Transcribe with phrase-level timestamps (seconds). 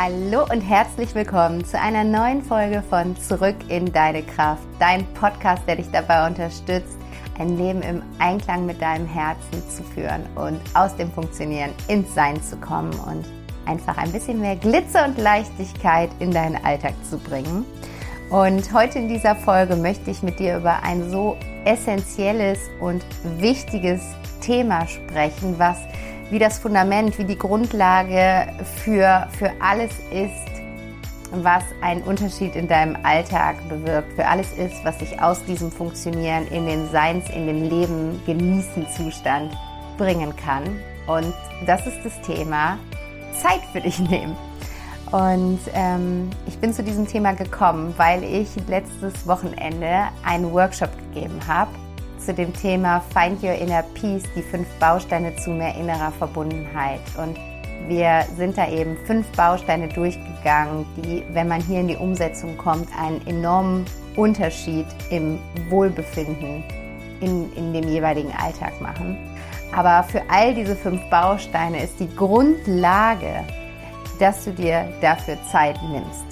[0.00, 5.64] Hallo und herzlich willkommen zu einer neuen Folge von Zurück in deine Kraft, dein Podcast,
[5.66, 6.96] der dich dabei unterstützt,
[7.36, 12.40] ein Leben im Einklang mit deinem Herzen zu führen und aus dem Funktionieren ins Sein
[12.40, 13.24] zu kommen und
[13.66, 17.64] einfach ein bisschen mehr Glitzer und Leichtigkeit in deinen Alltag zu bringen.
[18.30, 23.04] Und heute in dieser Folge möchte ich mit dir über ein so essentielles und
[23.40, 24.02] wichtiges
[24.40, 25.78] Thema sprechen, was
[26.30, 30.62] wie das Fundament, wie die Grundlage für, für alles ist,
[31.30, 36.46] was einen Unterschied in deinem Alltag bewirkt, für alles ist, was sich aus diesem Funktionieren
[36.48, 39.56] in den Seins, in den Leben genießen Zustand
[39.96, 40.64] bringen kann.
[41.06, 41.34] Und
[41.66, 42.78] das ist das Thema
[43.40, 44.36] Zeit für dich nehmen.
[45.10, 51.40] Und ähm, ich bin zu diesem Thema gekommen, weil ich letztes Wochenende einen Workshop gegeben
[51.46, 51.70] habe
[52.18, 57.00] zu dem Thema Find Your Inner Peace, die fünf Bausteine zu mehr innerer Verbundenheit.
[57.16, 57.38] Und
[57.88, 62.88] wir sind da eben fünf Bausteine durchgegangen, die, wenn man hier in die Umsetzung kommt,
[62.98, 63.86] einen enormen
[64.16, 65.38] Unterschied im
[65.68, 66.62] Wohlbefinden
[67.20, 69.16] in, in dem jeweiligen Alltag machen.
[69.74, 73.44] Aber für all diese fünf Bausteine ist die Grundlage,
[74.18, 76.24] dass du dir dafür Zeit nimmst.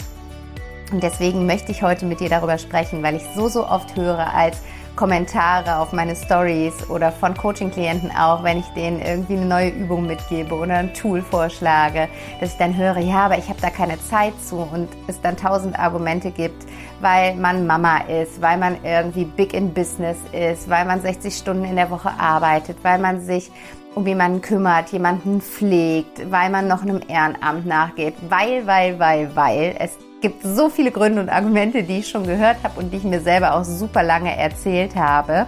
[0.92, 4.32] Und deswegen möchte ich heute mit dir darüber sprechen, weil ich so, so oft höre
[4.32, 4.58] als
[4.96, 10.06] Kommentare auf meine Stories oder von Coaching-Klienten auch, wenn ich denen irgendwie eine neue Übung
[10.06, 12.08] mitgebe oder ein Tool vorschlage,
[12.40, 15.36] dass ich dann höre, ja, aber ich habe da keine Zeit zu und es dann
[15.36, 16.66] tausend Argumente gibt,
[17.00, 21.64] weil man Mama ist, weil man irgendwie big in Business ist, weil man 60 Stunden
[21.64, 23.50] in der Woche arbeitet, weil man sich
[23.94, 29.76] um jemanden kümmert, jemanden pflegt, weil man noch einem Ehrenamt nachgeht, weil, weil, weil, weil.
[29.78, 33.04] Es gibt so viele Gründe und Argumente, die ich schon gehört habe und die ich
[33.04, 35.46] mir selber auch super lange erzählt habe.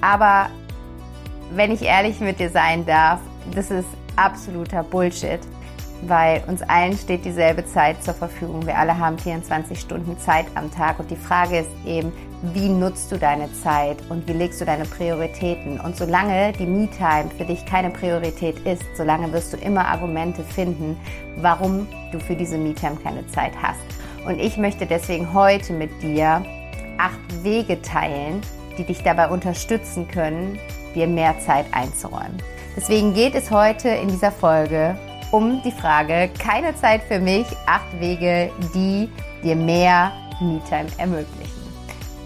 [0.00, 0.48] Aber
[1.54, 3.20] wenn ich ehrlich mit dir sein darf,
[3.54, 5.40] das ist absoluter Bullshit,
[6.02, 8.66] weil uns allen steht dieselbe Zeit zur Verfügung.
[8.66, 12.12] Wir alle haben 24 Stunden Zeit am Tag und die Frage ist eben,
[12.54, 15.80] wie nutzt du deine Zeit und wie legst du deine Prioritäten?
[15.80, 20.96] Und solange die Me-Time für dich keine Priorität ist, solange wirst du immer Argumente finden,
[21.38, 23.97] warum du für diese Me-Time keine Zeit hast.
[24.26, 26.44] Und ich möchte deswegen heute mit dir
[26.98, 28.40] acht Wege teilen,
[28.76, 30.58] die dich dabei unterstützen können,
[30.94, 32.42] dir mehr Zeit einzuräumen.
[32.76, 34.96] Deswegen geht es heute in dieser Folge
[35.30, 39.08] um die Frage, keine Zeit für mich, acht Wege, die
[39.42, 41.58] dir mehr Me-Time ermöglichen.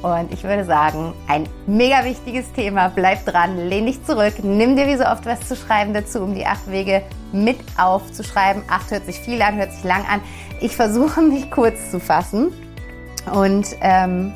[0.03, 2.89] Und ich würde sagen, ein mega wichtiges Thema.
[2.89, 6.35] Bleib dran, lehn dich zurück, nimm dir wie so oft was zu schreiben dazu, um
[6.35, 8.63] die acht Wege mit aufzuschreiben.
[8.69, 10.21] Acht hört sich viel an, hört sich lang an.
[10.61, 12.53] Ich versuche mich kurz zu fassen.
[13.33, 14.33] Und ähm,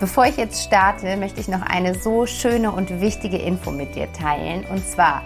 [0.00, 4.12] bevor ich jetzt starte, möchte ich noch eine so schöne und wichtige Info mit dir
[4.12, 4.64] teilen.
[4.70, 5.22] Und zwar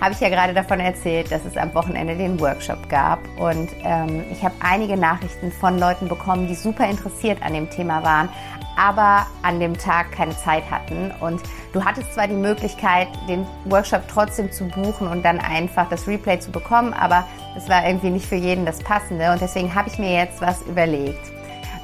[0.00, 3.18] habe ich ja gerade davon erzählt, dass es am Wochenende den Workshop gab.
[3.38, 8.02] Und ähm, ich habe einige Nachrichten von Leuten bekommen, die super interessiert an dem Thema
[8.02, 8.28] waren,
[8.76, 11.10] aber an dem Tag keine Zeit hatten.
[11.20, 11.42] Und
[11.72, 16.38] du hattest zwar die Möglichkeit, den Workshop trotzdem zu buchen und dann einfach das Replay
[16.38, 17.26] zu bekommen, aber
[17.56, 19.32] es war irgendwie nicht für jeden das Passende.
[19.32, 21.32] Und deswegen habe ich mir jetzt was überlegt.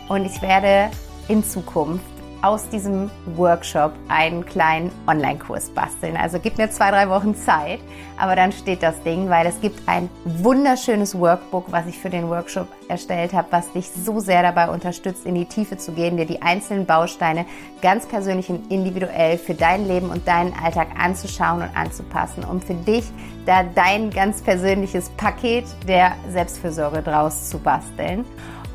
[0.09, 0.91] Und ich werde
[1.27, 2.14] in Zukunft
[2.45, 6.15] aus diesem Workshop einen kleinen Online-Kurs basteln.
[6.15, 7.81] Also gib mir zwei, drei Wochen Zeit,
[8.19, 12.29] aber dann steht das Ding, weil es gibt ein wunderschönes Workbook, was ich für den
[12.29, 16.27] Workshop erstellt habe, was dich so sehr dabei unterstützt, in die Tiefe zu gehen, dir
[16.27, 17.47] die einzelnen Bausteine
[17.81, 22.75] ganz persönlich und individuell für dein Leben und deinen Alltag anzuschauen und anzupassen, um für
[22.75, 23.05] dich
[23.47, 28.27] da dein ganz persönliches Paket der Selbstfürsorge draus zu basteln.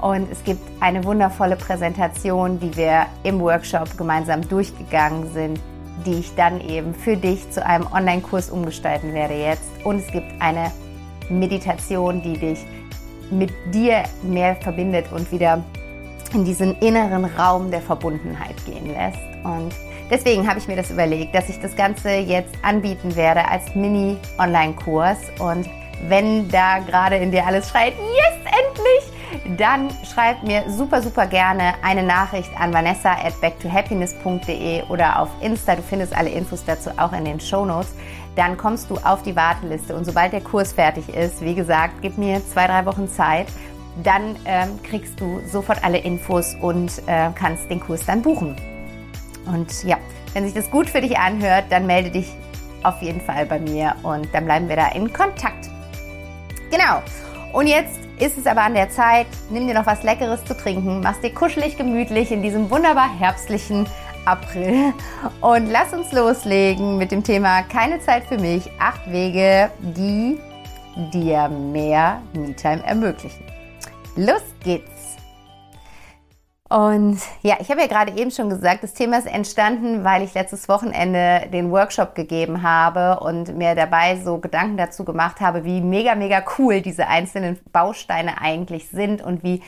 [0.02, 5.60] Und es gibt eine wundervolle Präsentation, die wir im Workshop gemeinsam durchgegangen sind,
[6.06, 9.70] die ich dann eben für dich zu einem Online-Kurs umgestalten werde jetzt.
[9.84, 10.72] Und es gibt eine
[11.30, 12.60] Meditation, die dich
[13.30, 15.64] mit dir mehr verbindet und wieder
[16.34, 19.20] in diesen inneren Raum der Verbundenheit gehen lässt.
[19.44, 19.74] Und
[20.10, 25.18] deswegen habe ich mir das überlegt, dass ich das Ganze jetzt anbieten werde als Mini-Online-Kurs.
[25.40, 25.69] Und
[26.07, 29.19] wenn da gerade in dir alles schreit, yes, endlich!
[29.58, 35.76] Dann schreib mir super, super gerne eine Nachricht an vanessa at backtohappiness.de oder auf Insta.
[35.76, 37.94] Du findest alle Infos dazu auch in den Show Notes.
[38.36, 42.18] Dann kommst du auf die Warteliste und sobald der Kurs fertig ist, wie gesagt, gib
[42.18, 43.48] mir zwei, drei Wochen Zeit,
[44.04, 48.56] dann ähm, kriegst du sofort alle Infos und äh, kannst den Kurs dann buchen.
[49.46, 49.98] Und ja,
[50.34, 52.32] wenn sich das gut für dich anhört, dann melde dich
[52.84, 55.70] auf jeden Fall bei mir und dann bleiben wir da in Kontakt.
[56.72, 57.02] Genau.
[57.51, 61.01] Und jetzt ist es aber an der Zeit, nimm dir noch was Leckeres zu trinken,
[61.01, 63.88] mach's dir kuschelig gemütlich in diesem wunderbar herbstlichen
[64.25, 64.94] April
[65.42, 70.38] und lass uns loslegen mit dem Thema Keine Zeit für mich, acht Wege, die
[71.13, 73.44] dir mehr Me-Time ermöglichen.
[74.16, 74.88] Los geht's!
[76.69, 80.36] Und ja, ich habe ja gerade eben schon gesagt, das Thema ist entstanden, weil ich
[80.36, 85.81] letztes Wochenende den Workshop gegeben habe und mir dabei so Gedanken dazu gemacht habe, wie
[85.81, 89.63] mega, mega cool diese einzelnen Bausteine eigentlich sind und wie,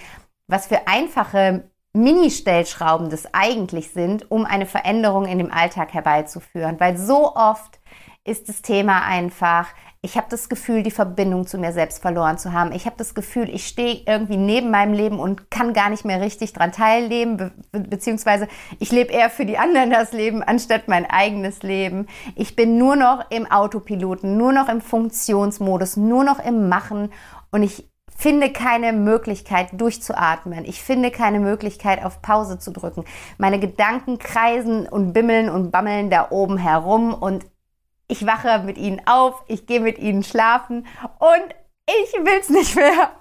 [0.47, 1.63] was für einfache
[1.93, 6.79] Mini-Stellschrauben das eigentlich sind, um eine Veränderung in dem Alltag herbeizuführen.
[6.79, 7.79] Weil so oft
[8.23, 9.67] ist das Thema einfach,
[10.03, 12.71] ich habe das Gefühl, die Verbindung zu mir selbst verloren zu haben.
[12.71, 16.21] Ich habe das Gefühl, ich stehe irgendwie neben meinem Leben und kann gar nicht mehr
[16.21, 18.47] richtig dran teilnehmen, be beziehungsweise
[18.79, 22.07] ich lebe eher für die anderen das Leben anstatt mein eigenes Leben.
[22.35, 27.11] Ich bin nur noch im Autopiloten, nur noch im Funktionsmodus, nur noch im Machen
[27.51, 27.87] und ich
[28.17, 30.65] finde keine Möglichkeit durchzuatmen.
[30.65, 33.03] Ich finde keine Möglichkeit auf Pause zu drücken.
[33.37, 37.45] Meine Gedanken kreisen und bimmeln und bammeln da oben herum und
[38.11, 40.85] ich wache mit ihnen auf, ich gehe mit ihnen schlafen
[41.19, 41.55] und
[41.87, 43.11] ich will es nicht mehr.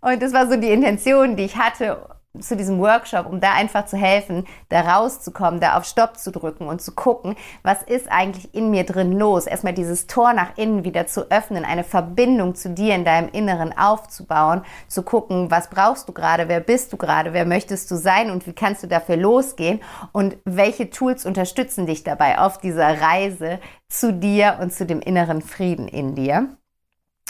[0.00, 3.86] Und das war so die Intention, die ich hatte zu diesem Workshop, um da einfach
[3.86, 8.54] zu helfen, da rauszukommen, da auf Stopp zu drücken und zu gucken, was ist eigentlich
[8.54, 9.46] in mir drin los.
[9.46, 13.76] Erstmal dieses Tor nach innen wieder zu öffnen, eine Verbindung zu dir in deinem Inneren
[13.76, 18.30] aufzubauen, zu gucken, was brauchst du gerade, wer bist du gerade, wer möchtest du sein
[18.30, 19.80] und wie kannst du dafür losgehen
[20.12, 25.42] und welche Tools unterstützen dich dabei auf dieser Reise zu dir und zu dem inneren
[25.42, 26.57] Frieden in dir.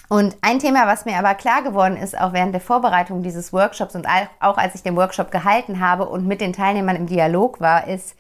[0.09, 3.95] Und ein Thema, was mir aber klar geworden ist, auch während der Vorbereitung dieses Workshops
[3.95, 4.07] und
[4.41, 8.17] auch als ich den Workshop gehalten habe und mit den Teilnehmern im Dialog war, ist,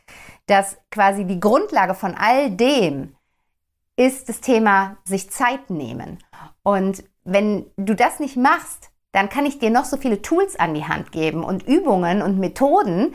[0.46, 3.14] dass quasi die Grundlage von all dem
[3.96, 6.18] ist das Thema sich Zeit nehmen.
[6.62, 10.74] Und wenn du das nicht machst, dann kann ich dir noch so viele Tools an
[10.74, 13.14] die Hand geben und Übungen und Methoden.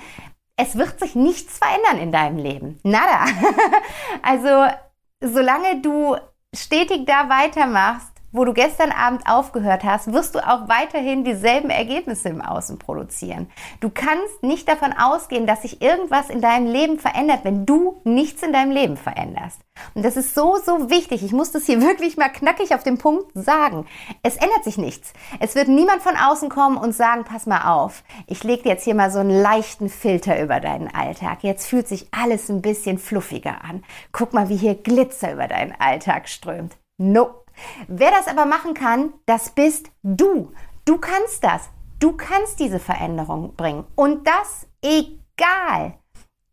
[0.57, 2.79] Es wird sich nichts verändern in deinem Leben.
[2.83, 3.25] Nada.
[4.21, 4.75] also,
[5.21, 6.17] solange du
[6.53, 12.29] stetig da weitermachst, wo du gestern Abend aufgehört hast, wirst du auch weiterhin dieselben Ergebnisse
[12.29, 13.49] im Außen produzieren.
[13.79, 18.41] Du kannst nicht davon ausgehen, dass sich irgendwas in deinem Leben verändert, wenn du nichts
[18.41, 19.59] in deinem Leben veränderst.
[19.93, 21.23] Und das ist so, so wichtig.
[21.23, 23.85] Ich muss das hier wirklich mal knackig auf den Punkt sagen.
[24.23, 25.13] Es ändert sich nichts.
[25.39, 28.95] Es wird niemand von außen kommen und sagen, pass mal auf, ich lege jetzt hier
[28.95, 31.43] mal so einen leichten Filter über deinen Alltag.
[31.43, 33.83] Jetzt fühlt sich alles ein bisschen fluffiger an.
[34.11, 36.77] Guck mal, wie hier Glitzer über deinen Alltag strömt.
[36.97, 37.42] No,
[37.87, 40.51] Wer das aber machen kann, das bist du.
[40.85, 41.69] Du kannst das.
[41.99, 43.85] Du kannst diese Veränderung bringen.
[43.95, 45.93] Und das egal,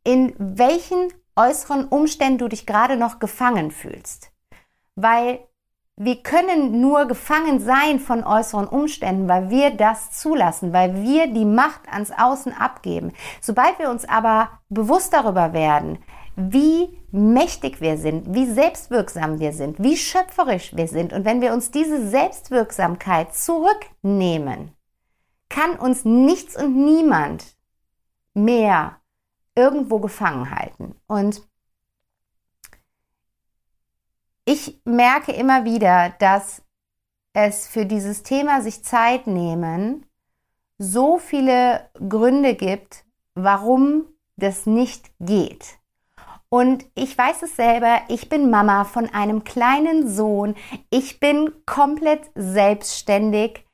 [0.05, 4.31] in welchen äußeren Umständen du dich gerade noch gefangen fühlst.
[4.95, 5.41] Weil
[5.97, 11.45] wir können nur gefangen sein von äußeren Umständen, weil wir das zulassen, weil wir die
[11.45, 13.13] Macht ans Außen abgeben.
[13.43, 15.99] Sobald wir uns aber bewusst darüber werden,
[16.37, 21.13] wie mächtig wir sind, wie selbstwirksam wir sind, wie schöpferisch wir sind.
[21.13, 24.73] Und wenn wir uns diese Selbstwirksamkeit zurücknehmen,
[25.49, 27.57] kann uns nichts und niemand
[28.35, 29.01] mehr
[29.55, 30.95] irgendwo gefangen halten.
[31.07, 31.43] Und
[34.45, 36.63] ich merke immer wieder, dass
[37.33, 40.07] es für dieses Thema sich Zeit nehmen
[40.79, 43.05] so viele Gründe gibt,
[43.35, 44.07] warum
[44.37, 45.80] das nicht geht.
[46.53, 50.57] Und ich weiß es selber, ich bin Mama von einem kleinen Sohn.
[50.91, 53.65] Ich bin komplett selbstständig.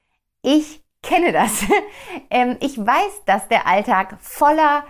[0.42, 1.64] Ich kenne das.
[2.28, 4.84] Ähm, ich weiß, dass der Alltag voller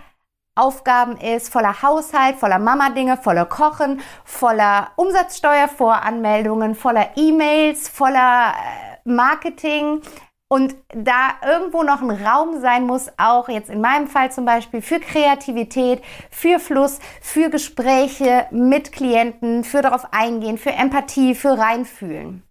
[0.55, 10.01] Aufgaben ist, voller Haushalt, voller Mama-Dinge, voller Kochen, voller Umsatzsteuervoranmeldungen, voller E-Mails, voller äh, Marketing,
[10.49, 14.81] und da irgendwo noch ein Raum sein muss, auch jetzt in meinem Fall zum Beispiel
[14.81, 16.01] für Kreativität,
[16.31, 22.43] für Fluss, für Gespräche mit Klienten, für darauf eingehen, für Empathie, für reinfühlen.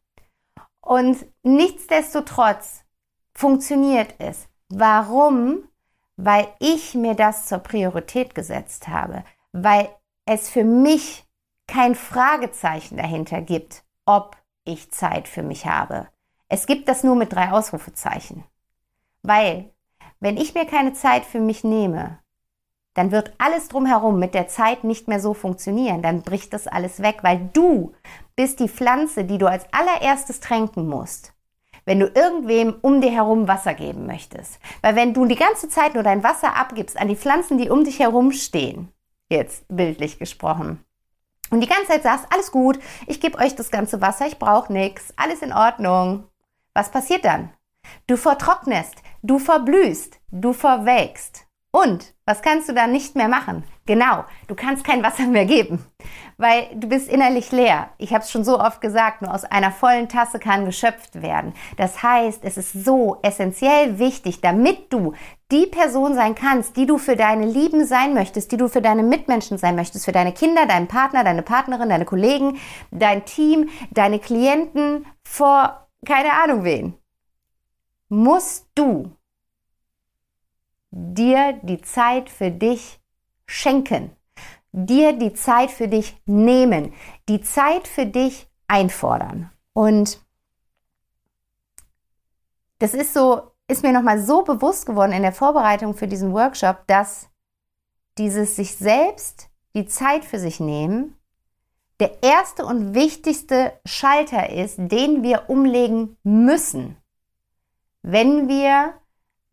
[0.81, 2.85] Und nichtsdestotrotz
[3.33, 4.47] funktioniert es.
[4.69, 5.69] Warum?
[6.17, 9.89] Weil ich mir das zur Priorität gesetzt habe, weil
[10.27, 11.25] es für mich
[11.67, 16.09] kein Fragezeichen dahinter gibt, ob ich Zeit für mich habe
[16.49, 18.45] es gibt das nur mit drei Ausrufezeichen.
[19.23, 19.71] Weil,
[20.21, 22.19] wenn ich mir keine Zeit für mich nehme,
[22.95, 26.01] dann wird alles drumherum mit der Zeit nicht mehr so funktionieren.
[26.03, 27.93] Dann bricht das alles weg, weil du
[28.37, 31.35] bist die Pflanze, die du als allererstes tränken musst.
[31.85, 34.59] Wenn du irgendwem um dir herum Wasser geben möchtest.
[34.81, 37.85] Weil wenn du die ganze Zeit nur dein Wasser abgibst an die Pflanzen, die um
[37.85, 38.89] dich herum stehen,
[39.29, 40.83] jetzt bildlich gesprochen,
[41.51, 44.73] und die ganze Zeit sagst, alles gut, ich gebe euch das ganze Wasser, ich brauche
[44.73, 46.25] nichts, alles in Ordnung,
[46.77, 47.51] was passiert dann?
[48.07, 51.47] Du vertrocknest, du verblühst, du verwelkst.
[51.73, 53.65] Und was kannst du dann nicht mehr machen?
[53.87, 55.85] Genau, du kannst kein Wasser mehr geben,
[56.39, 57.91] weil du bist innerlich leer.
[57.99, 61.53] Ich habe es schon so oft gesagt, nur aus einer vollen Tasse kann geschöpft werden.
[61.77, 65.13] Das heißt, es ist so essentiell wichtig, damit du
[65.53, 69.03] die Person sein kannst, die du für deine Lieben sein möchtest, die du für deine
[69.03, 72.59] Mitmenschen sein möchtest, für deine Kinder, deinen Partner, deine Partnerin, deine Kollegen,
[72.91, 76.95] dein Team, deine Klienten, vor keine Ahnung wen,
[78.09, 79.15] musst du
[80.91, 83.01] dir die Zeit für dich
[83.47, 84.17] schenken,
[84.73, 86.95] dir die Zeit für dich nehmen,
[87.29, 89.51] die Zeit für dich einfordern.
[89.73, 90.25] Und
[92.79, 96.87] das ist so, ist mir nochmal so bewusst geworden in der Vorbereitung für diesen Workshop,
[96.87, 97.29] dass
[98.19, 101.17] dieses sich selbst die Zeit für sich nehmen
[102.01, 106.97] der erste und wichtigste Schalter ist, den wir umlegen müssen,
[108.03, 108.95] wenn wir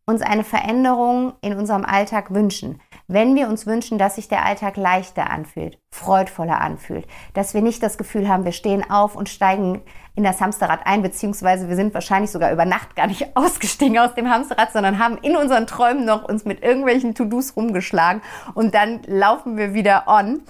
[0.06, 4.76] uns eine Veränderung in unserem Alltag wünschen, wenn wir uns wünschen, dass sich der Alltag
[4.76, 9.82] leichter anfühlt, freudvoller anfühlt, dass wir nicht das Gefühl haben, wir stehen auf und steigen
[10.16, 14.14] in das Hamsterrad ein, beziehungsweise wir sind wahrscheinlich sogar über Nacht gar nicht ausgestiegen aus
[14.14, 18.22] dem Hamsterrad, sondern haben in unseren Träumen noch uns mit irgendwelchen To-Dos rumgeschlagen
[18.56, 20.42] und dann laufen wir wieder on,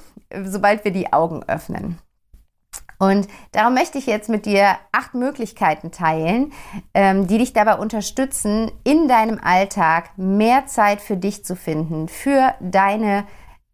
[0.46, 2.00] sobald wir die Augen öffnen.
[3.00, 6.54] Und darum möchte ich jetzt mit dir acht Möglichkeiten teilen,
[6.94, 12.54] ähm, die dich dabei unterstützen, in deinem Alltag mehr Zeit für dich zu finden, für
[12.62, 13.26] deine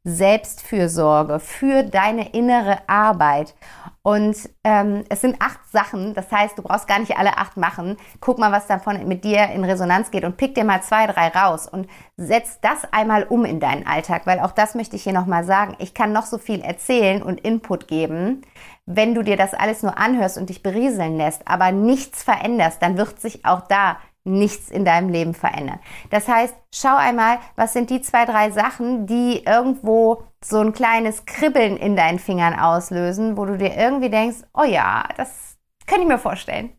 [0.03, 3.53] Selbstfürsorge, für deine innere Arbeit.
[4.01, 7.97] Und ähm, es sind acht Sachen, das heißt, du brauchst gar nicht alle acht machen.
[8.21, 11.27] Guck mal, was davon mit dir in Resonanz geht und pick dir mal zwei, drei
[11.27, 15.13] raus und setz das einmal um in deinen Alltag, weil auch das möchte ich hier
[15.13, 15.75] nochmal sagen.
[15.79, 18.41] Ich kann noch so viel erzählen und Input geben.
[18.85, 22.97] Wenn du dir das alles nur anhörst und dich berieseln lässt, aber nichts veränderst, dann
[22.97, 25.79] wird sich auch da nichts in deinem Leben verändern.
[26.09, 31.25] Das heißt, schau einmal, was sind die zwei, drei Sachen, die irgendwo so ein kleines
[31.25, 36.07] Kribbeln in deinen Fingern auslösen, wo du dir irgendwie denkst, oh ja, das kann ich
[36.07, 36.71] mir vorstellen.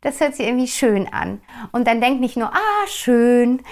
[0.00, 1.40] Das hört sich irgendwie schön an.
[1.72, 3.62] Und dann denk nicht nur, ah, schön,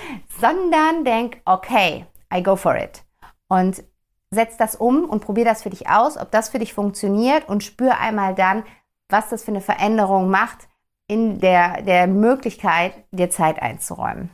[0.40, 3.04] sondern denk, okay, I go for it.
[3.48, 3.84] Und
[4.30, 7.62] setz das um und probier das für dich aus, ob das für dich funktioniert und
[7.62, 8.64] spür einmal dann,
[9.08, 10.66] was das für eine Veränderung macht,
[11.08, 14.30] in der, der Möglichkeit, dir Zeit einzuräumen.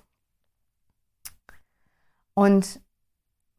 [2.35, 2.81] Und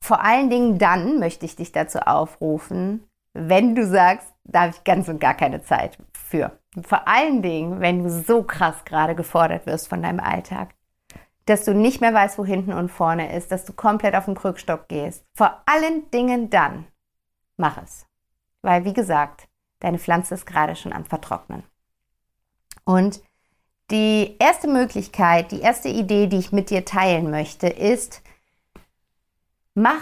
[0.02, 4.84] vor allen Dingen dann möchte ich dich dazu aufrufen, wenn du sagst, da habe ich
[4.84, 6.60] ganz und gar keine Zeit für.
[6.82, 10.76] Vor allen Dingen, wenn du so krass gerade gefordert wirst von deinem Alltag,
[11.46, 14.36] dass du nicht mehr weißt, wo hinten und vorne ist, dass du komplett auf den
[14.36, 15.26] Krückstock gehst.
[15.34, 16.86] Vor allen Dingen dann,
[17.58, 18.08] mach es.
[18.62, 19.48] Weil, wie gesagt,
[19.80, 21.64] deine Pflanze ist gerade schon am Vertrocknen.
[22.86, 23.22] Und
[23.92, 28.22] die erste Möglichkeit, die erste Idee, die ich mit dir teilen möchte, ist,
[29.76, 30.02] mach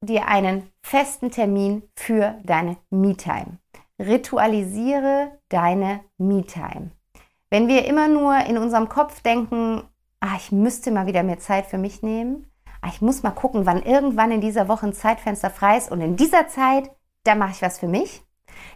[0.00, 3.58] dir einen festen Termin für deine Me-Time.
[3.98, 6.90] Ritualisiere deine Me-Time.
[7.50, 9.82] Wenn wir immer nur in unserem Kopf denken,
[10.20, 13.66] ah, ich müsste mal wieder mehr Zeit für mich nehmen, ah, ich muss mal gucken,
[13.66, 16.90] wann irgendwann in dieser Woche ein Zeitfenster frei ist und in dieser Zeit,
[17.24, 18.22] da mache ich was für mich,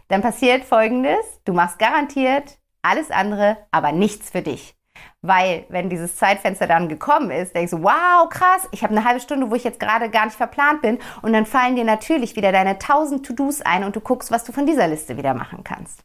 [0.07, 4.75] dann passiert Folgendes, du machst garantiert alles andere, aber nichts für dich.
[5.21, 9.19] Weil, wenn dieses Zeitfenster dann gekommen ist, denkst du, wow, krass, ich habe eine halbe
[9.19, 10.99] Stunde, wo ich jetzt gerade gar nicht verplant bin.
[11.21, 14.51] Und dann fallen dir natürlich wieder deine 1000 To-Dos ein und du guckst, was du
[14.51, 16.03] von dieser Liste wieder machen kannst.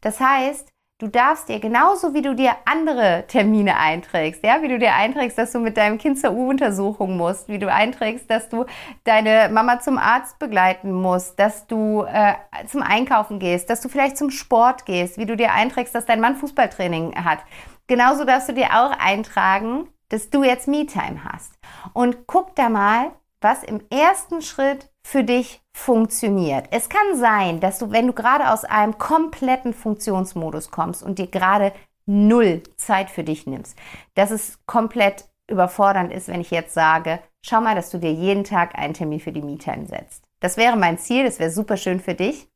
[0.00, 0.68] Das heißt,
[1.00, 5.38] Du darfst dir genauso wie du dir andere Termine einträgst, ja, wie du dir einträgst,
[5.38, 8.66] dass du mit deinem Kind zur U-Untersuchung musst, wie du einträgst, dass du
[9.04, 12.34] deine Mama zum Arzt begleiten musst, dass du äh,
[12.66, 16.20] zum Einkaufen gehst, dass du vielleicht zum Sport gehst, wie du dir einträgst, dass dein
[16.20, 17.38] Mann Fußballtraining hat.
[17.86, 21.52] Genauso darfst du dir auch eintragen, dass du jetzt Me-Time hast.
[21.92, 26.66] Und guck da mal, was im ersten Schritt für dich funktioniert.
[26.70, 31.28] Es kann sein, dass du, wenn du gerade aus einem kompletten Funktionsmodus kommst und dir
[31.28, 31.72] gerade
[32.06, 33.78] null Zeit für dich nimmst,
[34.14, 38.44] dass es komplett überfordernd ist, wenn ich jetzt sage, schau mal, dass du dir jeden
[38.44, 40.24] Tag einen Termin für die Me-Time setzt.
[40.40, 42.48] Das wäre mein Ziel, das wäre super schön für dich,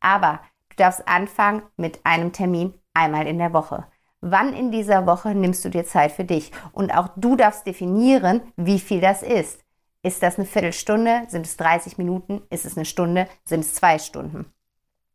[0.00, 0.40] aber
[0.70, 3.86] du darfst anfangen mit einem Termin einmal in der Woche.
[4.20, 6.50] Wann in dieser Woche nimmst du dir Zeit für dich?
[6.72, 9.60] Und auch du darfst definieren, wie viel das ist.
[10.02, 11.24] Ist das eine Viertelstunde?
[11.28, 12.42] Sind es 30 Minuten?
[12.50, 13.28] Ist es eine Stunde?
[13.44, 14.52] Sind es zwei Stunden?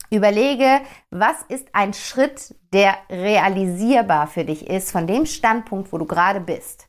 [0.09, 6.05] Überlege, was ist ein Schritt, der realisierbar für dich ist, von dem Standpunkt, wo du
[6.05, 6.87] gerade bist.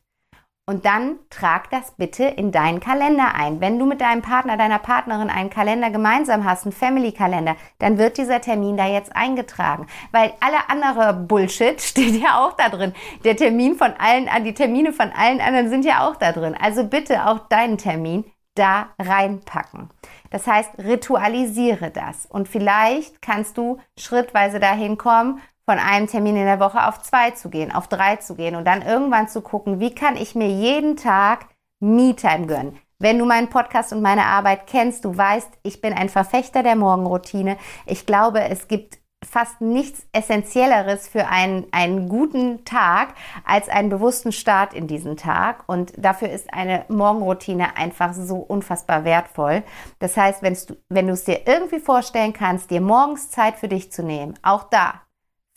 [0.67, 3.61] Und dann trag das bitte in deinen Kalender ein.
[3.61, 8.17] Wenn du mit deinem Partner, deiner Partnerin einen Kalender gemeinsam hast, einen Family-Kalender, dann wird
[8.17, 9.85] dieser Termin da jetzt eingetragen.
[10.11, 12.93] Weil alle andere Bullshit steht ja auch da drin.
[13.23, 16.57] Der Termin von allen, die Termine von allen anderen sind ja auch da drin.
[16.59, 19.89] Also bitte auch deinen Termin da reinpacken.
[20.31, 22.25] Das heißt, ritualisiere das.
[22.25, 27.31] Und vielleicht kannst du schrittweise dahin kommen, von einem Termin in der Woche auf zwei
[27.31, 30.47] zu gehen, auf drei zu gehen und dann irgendwann zu gucken, wie kann ich mir
[30.47, 31.47] jeden Tag
[31.79, 32.79] Me-Time gönnen.
[32.99, 36.75] Wenn du meinen Podcast und meine Arbeit kennst, du weißt, ich bin ein Verfechter der
[36.75, 37.57] Morgenroutine.
[37.85, 44.31] Ich glaube, es gibt fast nichts Essentielleres für einen, einen guten Tag als einen bewussten
[44.31, 45.63] Start in diesen Tag.
[45.67, 49.63] Und dafür ist eine Morgenroutine einfach so unfassbar wertvoll.
[49.99, 54.03] Das heißt, wenn du es dir irgendwie vorstellen kannst, dir morgens Zeit für dich zu
[54.03, 55.01] nehmen, auch da,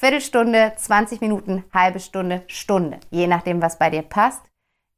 [0.01, 4.43] Viertelstunde, 20 Minuten, halbe Stunde, Stunde, je nachdem, was bei dir passt,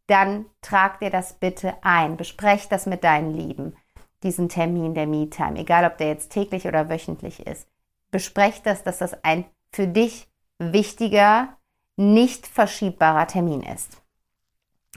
[0.09, 2.19] dann trag dir das bitte ein.
[2.19, 3.75] Besprech das mit deinen Lieben,
[4.23, 7.67] diesen Termin der Me-Time, egal ob der jetzt täglich oder wöchentlich ist.
[8.11, 10.29] Besprech das, dass das ein für dich
[10.59, 11.57] wichtiger,
[11.97, 14.03] nicht verschiebbarer Termin ist.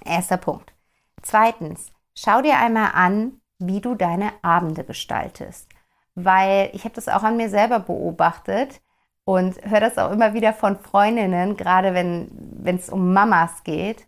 [0.04, 0.74] Erster Punkt.
[1.22, 5.70] Zweitens, schau dir einmal an, wie du deine Abende gestaltest.
[6.14, 8.82] Weil ich habe das auch an mir selber beobachtet
[9.26, 14.08] und höre das auch immer wieder von Freundinnen, gerade wenn es um Mamas geht,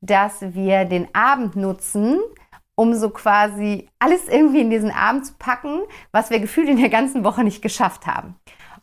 [0.00, 2.20] dass wir den Abend nutzen,
[2.74, 6.88] um so quasi alles irgendwie in diesen Abend zu packen, was wir gefühlt in der
[6.88, 8.36] ganzen Woche nicht geschafft haben.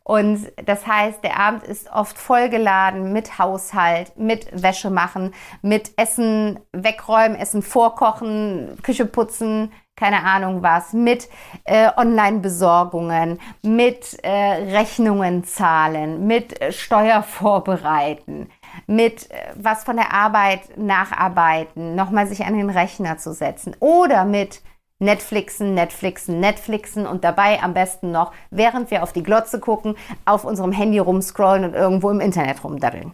[0.04, 6.60] Und das heißt, der Abend ist oft vollgeladen mit Haushalt, mit Wäsche machen, mit Essen
[6.72, 11.28] wegräumen, Essen vorkochen, Küche putzen, keine Ahnung was, mit
[11.66, 18.50] äh, Online-Besorgungen, mit äh, Rechnungen zahlen, mit äh, Steuer vorbereiten,
[18.88, 24.24] mit äh, was von der Arbeit nacharbeiten, nochmal sich an den Rechner zu setzen oder
[24.24, 24.62] mit
[25.00, 30.44] Netflixen, Netflixen, Netflixen und dabei am besten noch, während wir auf die Glotze gucken, auf
[30.44, 33.14] unserem Handy rumscrollen und irgendwo im Internet rumdaddeln.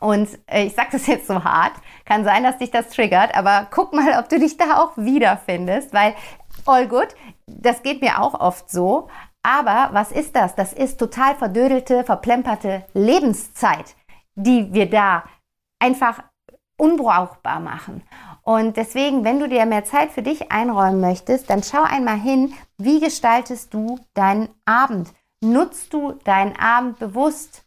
[0.00, 3.68] Und äh, ich sage das jetzt so hart, kann sein, dass dich das triggert, aber
[3.70, 6.14] guck mal, ob du dich da auch wiederfindest, weil
[6.66, 7.08] all good,
[7.46, 9.08] das geht mir auch oft so.
[9.42, 10.54] Aber was ist das?
[10.54, 13.94] Das ist total verdödelte, verplemperte Lebenszeit,
[14.34, 15.24] die wir da
[15.78, 16.22] einfach
[16.76, 18.02] unbrauchbar machen.
[18.42, 22.54] Und deswegen, wenn du dir mehr Zeit für dich einräumen möchtest, dann schau einmal hin,
[22.78, 25.12] wie gestaltest du deinen Abend?
[25.42, 27.64] Nutzt du deinen Abend bewusst?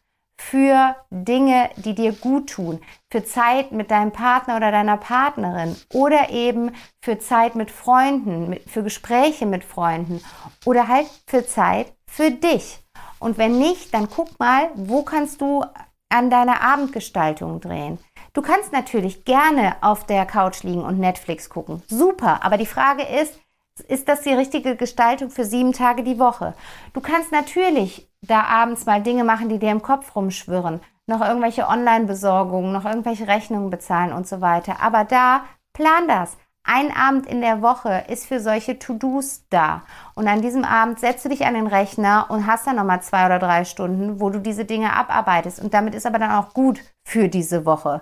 [0.49, 2.79] Für Dinge, die dir gut tun,
[3.09, 8.83] für Zeit mit deinem Partner oder deiner Partnerin oder eben für Zeit mit Freunden, für
[8.83, 10.21] Gespräche mit Freunden
[10.65, 12.79] oder halt für Zeit für dich.
[13.19, 15.63] Und wenn nicht, dann guck mal, wo kannst du
[16.09, 17.97] an deiner Abendgestaltung drehen.
[18.33, 21.81] Du kannst natürlich gerne auf der Couch liegen und Netflix gucken.
[21.87, 23.39] Super, aber die Frage ist,
[23.87, 26.53] ist das die richtige Gestaltung für sieben Tage die Woche?
[26.93, 31.67] Du kannst natürlich da abends mal Dinge machen, die dir im Kopf rumschwirren, noch irgendwelche
[31.67, 34.81] Online-Besorgungen, noch irgendwelche Rechnungen bezahlen und so weiter.
[34.81, 36.37] Aber da plan das.
[36.65, 39.81] Ein Abend in der Woche ist für solche To-Dos da.
[40.15, 43.25] Und an diesem Abend setzt du dich an den Rechner und hast dann nochmal zwei
[43.25, 45.61] oder drei Stunden, wo du diese Dinge abarbeitest.
[45.61, 48.01] Und damit ist aber dann auch gut für diese Woche.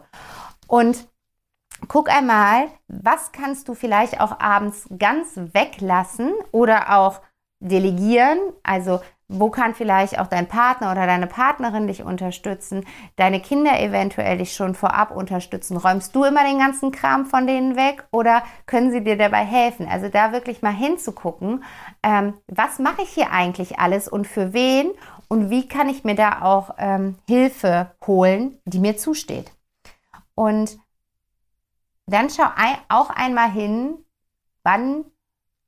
[0.67, 1.07] Und
[1.87, 7.21] guck einmal, was kannst du vielleicht auch abends ganz weglassen oder auch
[7.59, 8.39] delegieren.
[8.63, 8.99] Also
[9.33, 14.53] wo kann vielleicht auch dein Partner oder deine Partnerin dich unterstützen, deine Kinder eventuell dich
[14.53, 15.77] schon vorab unterstützen.
[15.77, 19.87] Räumst du immer den ganzen Kram von denen weg oder können sie dir dabei helfen?
[19.89, 21.63] Also da wirklich mal hinzugucken,
[22.03, 24.91] ähm, was mache ich hier eigentlich alles und für wen
[25.29, 29.53] und wie kann ich mir da auch ähm, Hilfe holen, die mir zusteht.
[30.35, 30.77] Und
[32.05, 32.47] dann schau
[32.89, 33.97] auch einmal hin,
[34.63, 35.05] wann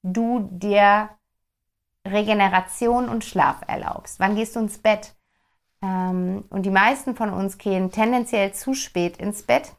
[0.03, 1.09] du dir
[2.05, 4.19] Regeneration und Schlaf erlaubst.
[4.19, 5.15] Wann gehst du ins Bett?
[5.81, 9.73] Ähm, und die meisten von uns gehen tendenziell zu spät ins Bett.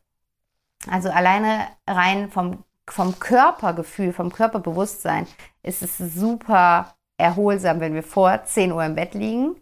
[0.91, 5.27] Also alleine rein vom, vom Körpergefühl, vom Körperbewusstsein
[5.63, 9.57] ist es super erholsam, wenn wir vor 10 Uhr im Bett liegen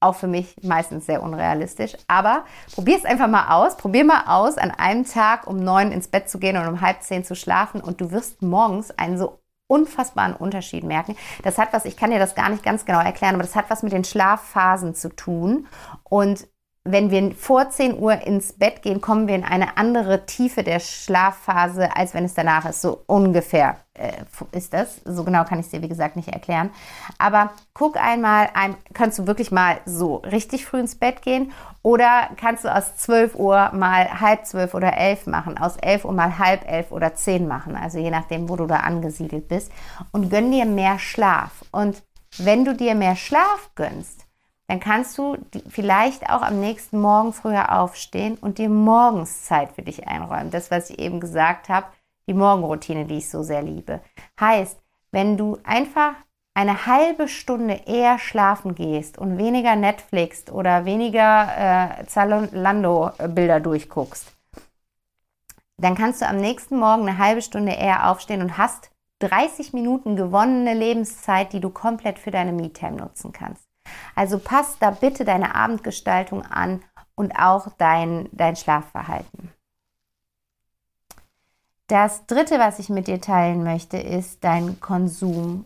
[0.00, 1.96] auch für mich meistens sehr unrealistisch.
[2.08, 3.76] Aber probier es einfach mal aus.
[3.76, 7.02] Probier mal aus, an einem Tag um neun ins Bett zu gehen und um halb
[7.02, 11.16] zehn zu schlafen und du wirst morgens einen so unfassbaren Unterschied merken.
[11.44, 13.70] Das hat was, ich kann dir das gar nicht ganz genau erklären, aber das hat
[13.70, 15.68] was mit den Schlafphasen zu tun.
[16.02, 16.48] Und
[16.84, 20.80] wenn wir vor 10 Uhr ins Bett gehen, kommen wir in eine andere Tiefe der
[20.80, 22.80] Schlafphase, als wenn es danach ist.
[22.80, 24.12] So ungefähr äh,
[24.52, 25.02] ist das.
[25.04, 26.70] So genau kann ich es dir, wie gesagt, nicht erklären.
[27.18, 32.30] Aber guck einmal, ein, kannst du wirklich mal so richtig früh ins Bett gehen oder
[32.36, 36.38] kannst du aus 12 Uhr mal halb zwölf oder elf machen, aus 11 Uhr mal
[36.38, 39.70] halb elf oder zehn machen, also je nachdem, wo du da angesiedelt bist
[40.12, 41.64] und gönn dir mehr Schlaf.
[41.72, 42.02] Und
[42.38, 44.26] wenn du dir mehr Schlaf gönnst,
[44.70, 45.36] dann kannst du
[45.68, 50.52] vielleicht auch am nächsten Morgen früher aufstehen und dir morgens Zeit für dich einräumen.
[50.52, 51.86] Das, was ich eben gesagt habe,
[52.28, 54.00] die Morgenroutine, die ich so sehr liebe.
[54.38, 54.80] Heißt,
[55.10, 56.12] wenn du einfach
[56.54, 64.32] eine halbe Stunde eher schlafen gehst und weniger Netflix oder weniger äh, Zalando-Bilder durchguckst,
[65.78, 70.14] dann kannst du am nächsten Morgen eine halbe Stunde eher aufstehen und hast 30 Minuten
[70.14, 73.69] gewonnene Lebenszeit, die du komplett für deine Me-Time nutzen kannst.
[74.14, 76.82] Also passt da bitte deine Abendgestaltung an
[77.14, 79.50] und auch dein, dein Schlafverhalten.
[81.86, 85.64] Das dritte, was ich mit dir teilen möchte, ist dein Konsum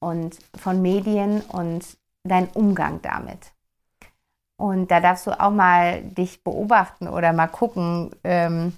[0.00, 3.52] und von Medien und dein Umgang damit.
[4.56, 8.72] Und da darfst du auch mal dich beobachten oder mal gucken, ähm,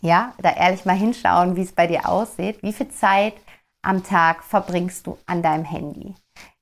[0.00, 2.62] ja, da ehrlich mal hinschauen, wie es bei dir aussieht.
[2.62, 3.34] Wie viel Zeit
[3.82, 6.14] am Tag verbringst du an deinem Handy?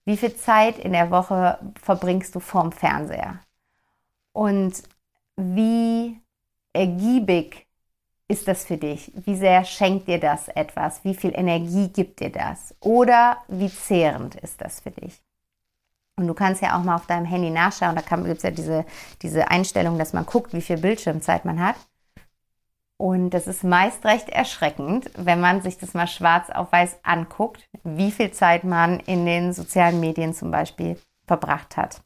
[0.07, 3.41] Wie viel Zeit in der Woche verbringst du vorm Fernseher?
[4.33, 4.85] Und
[5.37, 6.21] wie
[6.73, 7.67] ergiebig
[8.29, 9.11] ist das für dich?
[9.15, 11.03] Wie sehr schenkt dir das etwas?
[11.05, 12.73] Wie viel Energie gibt dir das?
[12.81, 15.21] Oder wie zehrend ist das für dich?
[16.15, 18.87] Und du kannst ja auch mal auf deinem Handy nachschauen, da gibt es ja diese,
[19.23, 21.77] diese Einstellung, dass man guckt, wie viel Bildschirmzeit man hat.
[22.99, 27.69] Und das ist meist recht erschreckend, wenn man sich das mal schwarz auf weiß anguckt,
[27.85, 32.01] wie viel Zeit man in den sozialen Medien zum Beispiel verbracht hat.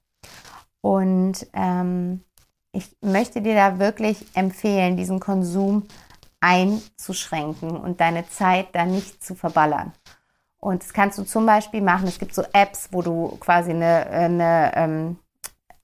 [0.81, 2.24] Und ähm,
[2.72, 5.87] ich möchte dir da wirklich empfehlen, diesen Konsum
[6.40, 9.92] einzuschränken und deine Zeit da nicht zu verballern.
[10.59, 12.09] Und das kannst du zum Beispiel machen.
[12.09, 15.18] Es gibt so Apps, wo du quasi eine, eine ähm,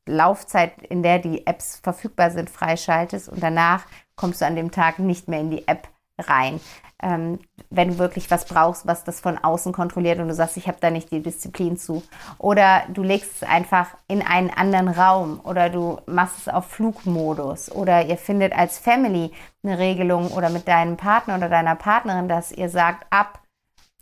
[0.07, 4.99] Laufzeit, in der die Apps verfügbar sind, freischaltest und danach kommst du an dem Tag
[4.99, 5.89] nicht mehr in die App
[6.19, 6.61] rein.
[7.03, 10.67] Ähm, wenn du wirklich was brauchst, was das von außen kontrolliert und du sagst, ich
[10.67, 12.03] habe da nicht die Disziplin zu.
[12.39, 17.71] Oder du legst es einfach in einen anderen Raum oder du machst es auf Flugmodus
[17.71, 19.31] oder ihr findet als Family
[19.63, 23.43] eine Regelung oder mit deinem Partner oder deiner Partnerin, dass ihr sagt, ab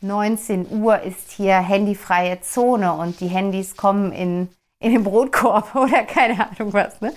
[0.00, 4.48] 19 Uhr ist hier handyfreie Zone und die Handys kommen in
[4.84, 7.00] in den Brotkorb oder keine Ahnung was.
[7.00, 7.12] Ne?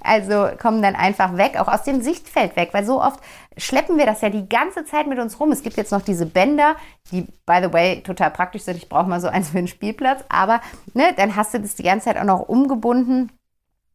[0.00, 3.20] Also kommen dann einfach weg, auch aus dem Sichtfeld weg, weil so oft
[3.56, 5.52] schleppen wir das ja die ganze Zeit mit uns rum.
[5.52, 6.74] Es gibt jetzt noch diese Bänder,
[7.12, 8.76] die, by the way, total praktisch sind.
[8.76, 10.60] Ich brauche mal so eins für den Spielplatz, aber
[10.94, 13.30] ne, dann hast du das die ganze Zeit auch noch umgebunden.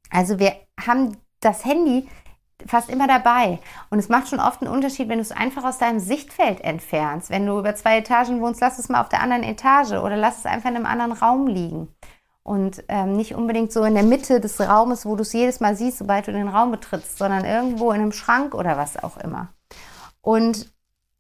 [0.10, 2.08] Also wir haben das Handy
[2.66, 3.60] fast immer dabei.
[3.90, 7.30] Und es macht schon oft einen Unterschied, wenn du es einfach aus deinem Sichtfeld entfernst.
[7.30, 10.40] Wenn du über zwei Etagen wohnst, lass es mal auf der anderen Etage oder lass
[10.40, 11.90] es einfach in einem anderen Raum liegen
[12.48, 15.76] und ähm, nicht unbedingt so in der Mitte des Raumes, wo du es jedes Mal
[15.76, 19.50] siehst, sobald du den Raum betrittst, sondern irgendwo in einem Schrank oder was auch immer.
[20.22, 20.72] Und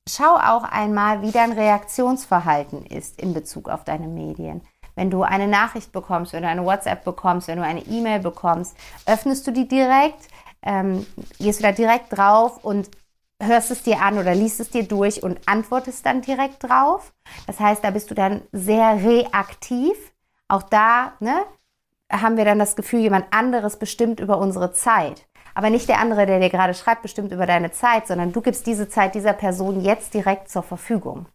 [0.08, 4.62] schau auch einmal, wie dein Reaktionsverhalten ist in Bezug auf deine Medien.
[4.96, 8.78] Wenn du eine Nachricht bekommst, wenn du eine WhatsApp bekommst, wenn du eine E-Mail bekommst,
[9.06, 10.30] öffnest du die direkt,
[10.62, 11.06] ähm,
[11.40, 12.90] gehst du da direkt drauf und
[13.44, 17.14] hörst es dir an oder liest es dir durch und antwortest dann direkt drauf.
[17.48, 19.98] Das heißt, da bist du dann sehr reaktiv
[20.48, 21.46] auch da ne,
[22.12, 25.28] haben wir dann das Gefühl, jemand anderes bestimmt über unsere Zeit.
[25.54, 28.68] Aber nicht der andere, der dir gerade schreibt, bestimmt über deine Zeit, sondern du gibst
[28.68, 31.26] diese Zeit dieser Person jetzt direkt zur Verfügung.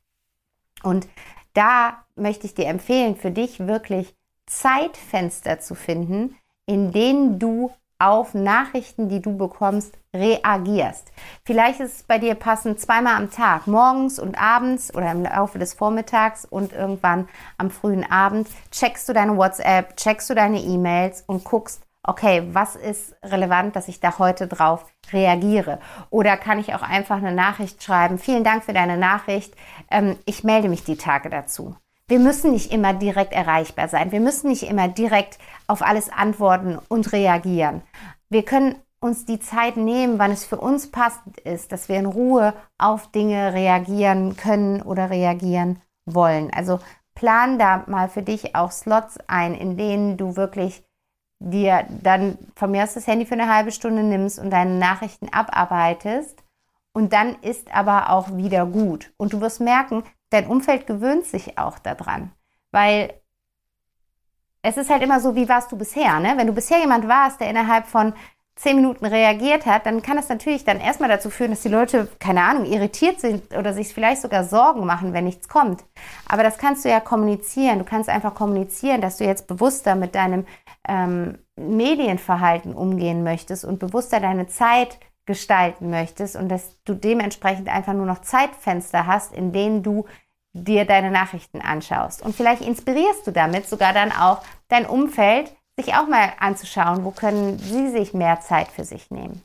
[0.83, 1.09] Und
[1.55, 4.14] da möchte ich dir empfehlen, für dich wirklich
[4.46, 11.12] Zeitfenster zu finden, in denen du auf Nachrichten, die du bekommst, reagierst.
[11.44, 15.58] Vielleicht ist es bei dir passend zweimal am Tag, morgens und abends oder im Laufe
[15.58, 21.22] des Vormittags und irgendwann am frühen Abend, checkst du deine WhatsApp, checkst du deine E-Mails
[21.26, 25.78] und guckst, okay, was ist relevant, dass ich da heute drauf reagiere?
[26.10, 28.18] Oder kann ich auch einfach eine Nachricht schreiben?
[28.18, 29.54] Vielen Dank für deine Nachricht.
[29.90, 31.76] Ähm, ich melde mich die Tage dazu.
[32.08, 34.12] Wir müssen nicht immer direkt erreichbar sein.
[34.12, 37.82] Wir müssen nicht immer direkt auf alles antworten und reagieren.
[38.28, 42.06] Wir können uns die Zeit nehmen, wann es für uns passend ist, dass wir in
[42.06, 46.52] Ruhe auf Dinge reagieren können oder reagieren wollen.
[46.54, 46.78] Also
[47.14, 50.84] plan da mal für dich auch Slots ein, in denen du wirklich
[51.40, 55.28] dir dann von mir aus das Handy für eine halbe Stunde nimmst und deine Nachrichten
[55.30, 56.42] abarbeitest.
[56.94, 59.12] Und dann ist aber auch wieder gut.
[59.16, 62.32] Und du wirst merken, dein Umfeld gewöhnt sich auch daran.
[62.70, 63.14] Weil
[64.62, 66.20] es ist halt immer so, wie warst du bisher?
[66.20, 66.34] Ne?
[66.36, 68.14] Wenn du bisher jemand warst, der innerhalb von
[68.54, 72.08] zehn Minuten reagiert hat, dann kann das natürlich dann erstmal dazu führen, dass die Leute,
[72.20, 75.84] keine Ahnung, irritiert sind oder sich vielleicht sogar Sorgen machen, wenn nichts kommt.
[76.28, 77.78] Aber das kannst du ja kommunizieren.
[77.78, 80.44] Du kannst einfach kommunizieren, dass du jetzt bewusster mit deinem
[80.86, 87.92] ähm, Medienverhalten umgehen möchtest und bewusster deine Zeit gestalten möchtest und dass du dementsprechend einfach
[87.92, 90.04] nur noch Zeitfenster hast, in denen du
[90.52, 92.22] dir deine Nachrichten anschaust.
[92.22, 97.10] Und vielleicht inspirierst du damit sogar dann auch dein Umfeld, sich auch mal anzuschauen, wo
[97.10, 99.42] können sie sich mehr Zeit für sich nehmen.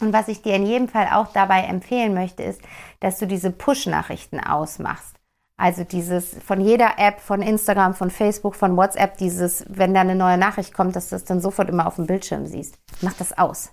[0.00, 2.60] Und was ich dir in jedem Fall auch dabei empfehlen möchte, ist,
[3.00, 5.14] dass du diese Push-Nachrichten ausmachst.
[5.56, 10.16] Also dieses von jeder App, von Instagram, von Facebook, von WhatsApp, dieses, wenn da eine
[10.16, 12.76] neue Nachricht kommt, dass du das dann sofort immer auf dem Bildschirm siehst.
[13.02, 13.72] Mach das aus.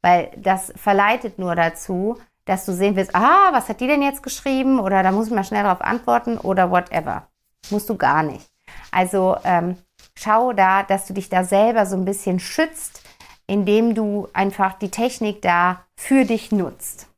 [0.00, 2.16] Weil das verleitet nur dazu,
[2.48, 4.80] dass du sehen willst, ah, was hat die denn jetzt geschrieben?
[4.80, 7.28] Oder da muss ich mal schnell darauf antworten oder whatever.
[7.70, 8.48] Musst du gar nicht.
[8.90, 9.76] Also ähm,
[10.14, 13.02] schau da, dass du dich da selber so ein bisschen schützt,
[13.46, 17.08] indem du einfach die Technik da für dich nutzt.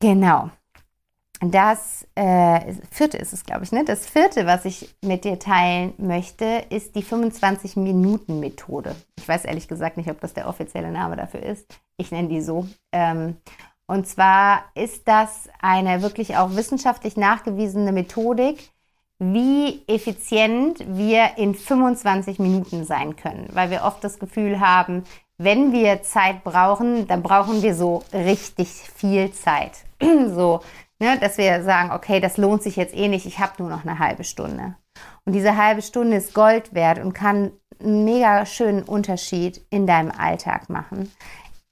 [0.00, 0.50] Genau.
[1.40, 3.84] Das äh, vierte ist es, glaube ich, ne?
[3.84, 8.96] Das vierte, was ich mit dir teilen möchte, ist die 25-Minuten-Methode.
[9.18, 11.66] Ich weiß ehrlich gesagt nicht, ob das der offizielle Name dafür ist.
[11.98, 12.66] Ich nenne die so.
[12.90, 13.36] Ähm,
[13.86, 18.70] und zwar ist das eine wirklich auch wissenschaftlich nachgewiesene Methodik,
[19.18, 25.04] wie effizient wir in 25 Minuten sein können, weil wir oft das Gefühl haben,
[25.38, 29.84] wenn wir Zeit brauchen, dann brauchen wir so richtig viel Zeit.
[30.00, 30.60] so,
[30.98, 33.84] ne, dass wir sagen, okay, das lohnt sich jetzt eh nicht, ich habe nur noch
[33.84, 34.76] eine halbe Stunde.
[35.24, 40.10] Und diese halbe Stunde ist Gold wert und kann einen mega schönen Unterschied in deinem
[40.10, 41.12] Alltag machen,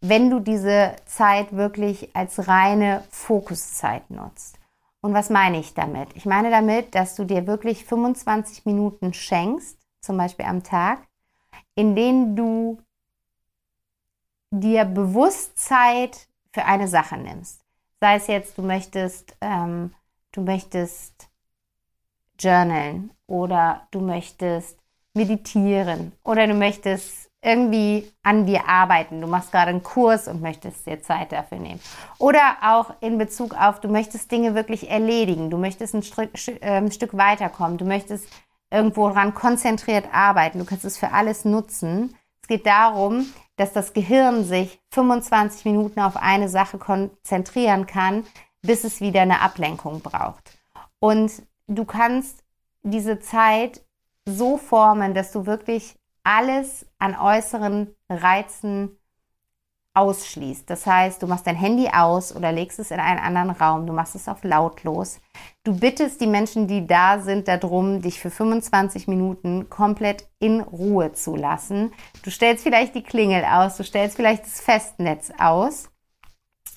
[0.09, 4.59] wenn du diese Zeit wirklich als reine Fokuszeit nutzt.
[5.01, 6.11] Und was meine ich damit?
[6.15, 11.07] Ich meine damit, dass du dir wirklich 25 Minuten schenkst, zum Beispiel am Tag,
[11.75, 12.83] in denen du
[14.51, 17.63] dir bewusst Zeit für eine Sache nimmst.
[18.01, 19.95] Sei es jetzt, du möchtest, ähm,
[20.33, 21.31] du möchtest
[22.39, 24.79] journalen oder du möchtest
[25.15, 29.21] meditieren oder du möchtest irgendwie an dir arbeiten.
[29.21, 31.81] Du machst gerade einen Kurs und möchtest dir Zeit dafür nehmen.
[32.19, 35.51] Oder auch in Bezug auf, du möchtest Dinge wirklich erledigen.
[35.51, 36.31] Du möchtest ein Stück,
[36.63, 37.77] ein Stück weiterkommen.
[37.77, 38.29] Du möchtest
[38.71, 40.59] irgendwo dran konzentriert arbeiten.
[40.59, 42.17] Du kannst es für alles nutzen.
[42.41, 43.27] Es geht darum,
[43.57, 48.25] dass das Gehirn sich 25 Minuten auf eine Sache konzentrieren kann,
[48.63, 50.59] bis es wieder eine Ablenkung braucht.
[50.99, 51.31] Und
[51.67, 52.43] du kannst
[52.83, 53.83] diese Zeit
[54.25, 58.99] so formen, dass du wirklich alles an äußeren Reizen
[59.95, 60.69] ausschließt.
[60.69, 63.93] Das heißt, du machst dein Handy aus oder legst es in einen anderen Raum, du
[63.93, 65.21] machst es auf lautlos.
[65.63, 71.13] Du bittest die Menschen, die da sind, darum, dich für 25 Minuten komplett in Ruhe
[71.13, 71.93] zu lassen.
[72.25, 75.91] Du stellst vielleicht die Klingel aus, du stellst vielleicht das Festnetz aus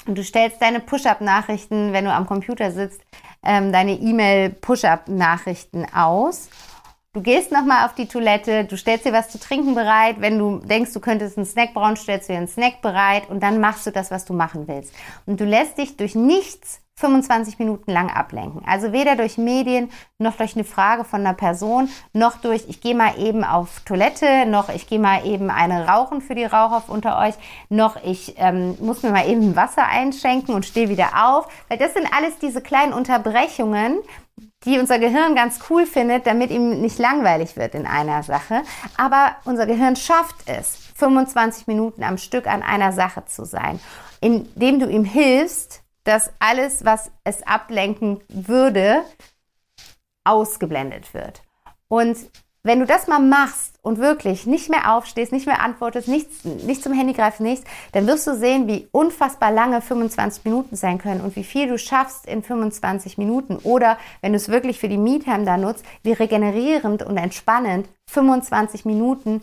[0.06, 3.02] und du stellst deine Push-up-Nachrichten, wenn du am Computer sitzt,
[3.44, 6.50] ähm, deine E-Mail-Push-up-Nachrichten aus
[7.18, 10.18] Du gehst nochmal auf die Toilette, du stellst dir was zu trinken bereit.
[10.20, 13.42] Wenn du denkst, du könntest einen Snack brauchen, stellst du dir einen Snack bereit und
[13.42, 14.94] dann machst du das, was du machen willst.
[15.26, 18.62] Und du lässt dich durch nichts 25 Minuten lang ablenken.
[18.68, 22.94] Also weder durch Medien, noch durch eine Frage von einer Person, noch durch, ich gehe
[22.94, 27.18] mal eben auf Toilette, noch ich gehe mal eben eine rauchen für die Raucher unter
[27.18, 27.34] euch,
[27.70, 31.48] noch ich ähm, muss mir mal eben Wasser einschenken und stehe wieder auf.
[31.68, 34.02] Weil das sind alles diese kleinen Unterbrechungen,
[34.68, 38.64] die unser Gehirn ganz cool findet, damit ihm nicht langweilig wird in einer Sache.
[38.98, 43.80] Aber unser Gehirn schafft es, 25 Minuten am Stück an einer Sache zu sein,
[44.20, 49.04] indem du ihm hilfst, dass alles, was es ablenken würde,
[50.26, 51.42] ausgeblendet wird.
[51.88, 52.18] Und
[52.68, 56.84] wenn du das mal machst und wirklich nicht mehr aufstehst, nicht mehr antwortest, nichts, nicht
[56.84, 61.22] zum Handy greifst, nichts, dann wirst du sehen, wie unfassbar lange 25 Minuten sein können
[61.22, 63.56] und wie viel du schaffst in 25 Minuten.
[63.64, 68.86] Oder wenn du es wirklich für die Me-Time da nutzt, wie regenerierend und entspannend 25
[68.86, 69.42] Minuten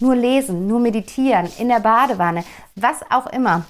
[0.00, 3.64] nur lesen, nur meditieren, in der Badewanne, was auch immer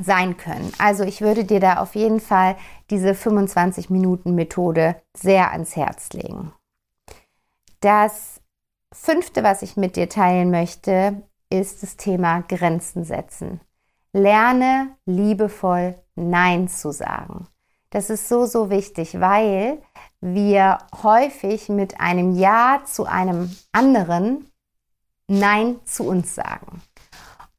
[0.00, 0.72] sein können.
[0.78, 2.56] Also ich würde dir da auf jeden Fall
[2.90, 6.52] diese 25 Minuten Methode sehr ans Herz legen.
[7.80, 8.40] Das
[8.92, 13.60] fünfte, was ich mit dir teilen möchte, ist das Thema Grenzen setzen.
[14.12, 17.46] Lerne liebevoll Nein zu sagen.
[17.90, 19.82] Das ist so, so wichtig, weil
[20.20, 24.50] wir häufig mit einem Ja zu einem anderen
[25.26, 26.82] Nein zu uns sagen.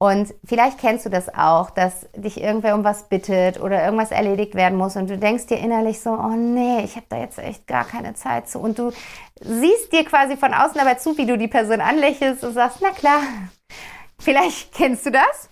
[0.02, 4.56] Und vielleicht kennst du das auch, dass dich irgendwer um was bittet oder irgendwas erledigt
[4.56, 7.68] werden muss und du denkst dir innerlich so, oh nee, ich habe da jetzt echt
[7.68, 8.58] gar keine Zeit zu.
[8.58, 8.92] Und du
[9.42, 12.90] siehst dir quasi von außen dabei zu, wie du die Person anlächelst und sagst, na
[12.90, 13.20] klar,
[14.20, 15.50] vielleicht kennst du das.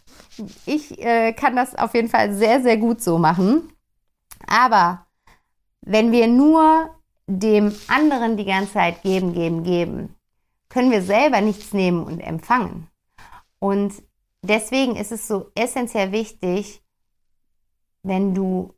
[0.65, 3.71] Ich äh, kann das auf jeden Fall sehr, sehr gut so machen.
[4.47, 5.05] Aber
[5.81, 6.89] wenn wir nur
[7.27, 10.15] dem anderen die ganze Zeit geben, geben, geben,
[10.69, 12.87] können wir selber nichts nehmen und empfangen.
[13.59, 13.93] Und
[14.41, 16.83] deswegen ist es so essentiell wichtig,
[18.03, 18.73] wenn du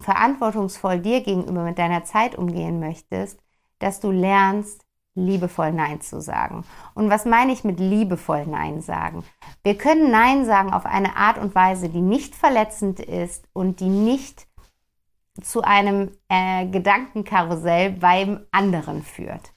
[0.00, 3.40] verantwortungsvoll dir gegenüber mit deiner Zeit umgehen möchtest,
[3.78, 6.64] dass du lernst, liebevoll Nein zu sagen.
[6.94, 9.24] Und was meine ich mit liebevoll Nein sagen?
[9.62, 13.88] Wir können Nein sagen auf eine Art und Weise, die nicht verletzend ist und die
[13.88, 14.48] nicht
[15.40, 19.53] zu einem äh, Gedankenkarussell beim anderen führt.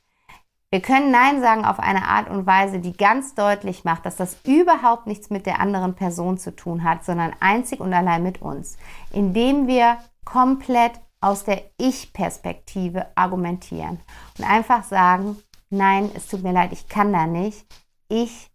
[0.70, 4.38] Wir können Nein sagen auf eine Art und Weise, die ganz deutlich macht, dass das
[4.46, 8.78] überhaupt nichts mit der anderen Person zu tun hat, sondern einzig und allein mit uns,
[9.14, 14.02] indem wir komplett aus der Ich-Perspektive argumentieren
[14.38, 15.38] und einfach sagen,
[15.70, 17.66] nein, es tut mir leid, ich kann da nicht.
[18.10, 18.52] Ich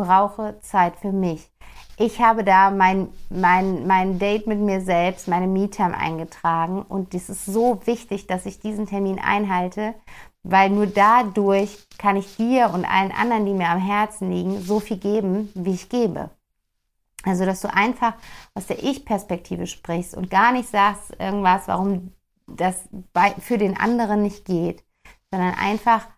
[0.00, 1.50] brauche Zeit für mich.
[1.98, 7.28] Ich habe da mein, mein, mein Date mit mir selbst, meine Me-Time eingetragen und es
[7.28, 9.94] ist so wichtig, dass ich diesen Termin einhalte,
[10.42, 14.80] weil nur dadurch kann ich dir und allen anderen, die mir am Herzen liegen, so
[14.80, 16.30] viel geben, wie ich gebe.
[17.24, 18.14] Also, dass du einfach
[18.54, 22.14] aus der Ich-Perspektive sprichst und gar nicht sagst irgendwas, warum
[22.46, 24.82] das bei, für den anderen nicht geht,
[25.30, 26.08] sondern einfach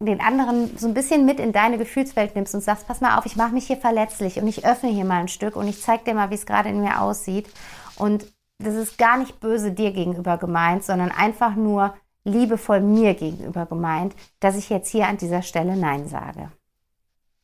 [0.00, 3.26] den anderen so ein bisschen mit in deine Gefühlswelt nimmst und sagst, pass mal auf,
[3.26, 6.04] ich mache mich hier verletzlich und ich öffne hier mal ein Stück und ich zeige
[6.04, 7.48] dir mal, wie es gerade in mir aussieht.
[7.96, 8.26] Und
[8.58, 14.14] das ist gar nicht böse dir gegenüber gemeint, sondern einfach nur liebevoll mir gegenüber gemeint,
[14.38, 16.52] dass ich jetzt hier an dieser Stelle Nein sage.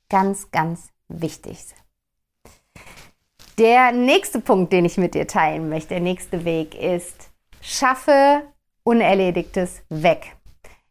[0.09, 1.59] Ganz, ganz wichtig.
[3.59, 8.43] Der nächste Punkt, den ich mit dir teilen möchte, der nächste Weg ist, schaffe
[8.85, 10.37] Unerledigtes weg.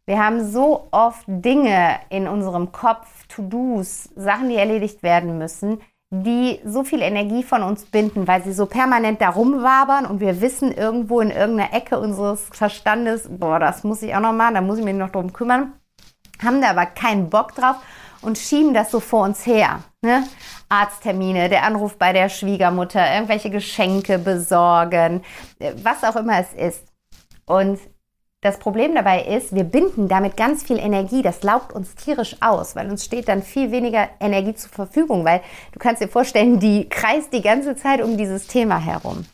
[0.06, 6.60] Wir haben so oft Dinge in unserem Kopf, To-Dos, Sachen, die erledigt werden müssen, die
[6.66, 10.72] so viel Energie von uns binden, weil sie so permanent darum wabern und wir wissen
[10.72, 14.78] irgendwo in irgendeiner Ecke unseres Verstandes, boah, das muss ich auch noch machen, da muss
[14.78, 15.74] ich mich noch drum kümmern,
[16.44, 17.78] haben da aber keinen Bock drauf
[18.22, 19.84] und schieben das so vor uns her.
[20.02, 20.24] Ne?
[20.68, 25.24] Arzttermine, der Anruf bei der Schwiegermutter, irgendwelche Geschenke besorgen,
[25.82, 26.86] was auch immer es ist.
[27.46, 27.80] Und
[28.44, 31.22] das Problem dabei ist, wir binden damit ganz viel Energie.
[31.22, 35.42] Das laugt uns tierisch aus, weil uns steht dann viel weniger Energie zur Verfügung, weil
[35.72, 39.26] du kannst dir vorstellen, die kreist die ganze Zeit um dieses Thema herum.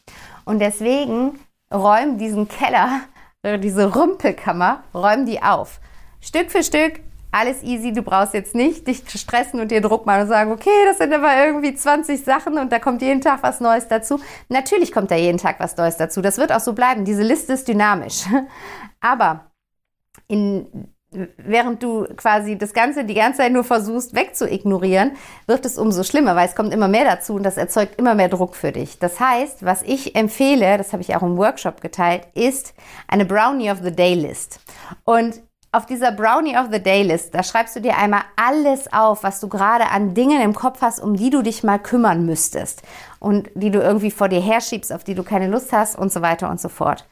[0.46, 1.40] Und deswegen
[1.74, 3.02] räum diesen Keller,
[3.42, 5.80] äh, diese Rümpelkammer, räum die auf.
[6.22, 7.00] Stück für Stück,
[7.32, 10.70] alles easy, du brauchst jetzt nicht dich stressen und dir Druck machen und sagen, okay,
[10.86, 14.20] das sind aber irgendwie 20 Sachen und da kommt jeden Tag was Neues dazu.
[14.50, 16.22] Natürlich kommt da jeden Tag was Neues dazu.
[16.22, 17.06] Das wird auch so bleiben.
[17.06, 18.26] Diese Liste ist dynamisch.
[19.00, 19.52] Aber
[20.28, 20.90] in,
[21.38, 25.12] während du quasi das Ganze die ganze Zeit nur versuchst wegzuignorieren,
[25.46, 28.30] wird es umso schlimmer, weil es kommt immer mehr dazu und das erzeugt immer mehr
[28.30, 28.98] Druck für dich.
[28.98, 32.74] Das heißt, was ich empfehle, das habe ich auch im Workshop geteilt, ist
[33.08, 34.60] eine Brownie of the Day List.
[35.04, 39.24] Und auf dieser Brownie of the Day List, da schreibst du dir einmal alles auf,
[39.24, 42.82] was du gerade an Dingen im Kopf hast, um die du dich mal kümmern müsstest
[43.20, 46.22] und die du irgendwie vor dir herschiebst, auf die du keine Lust hast und so
[46.22, 47.08] weiter und so fort.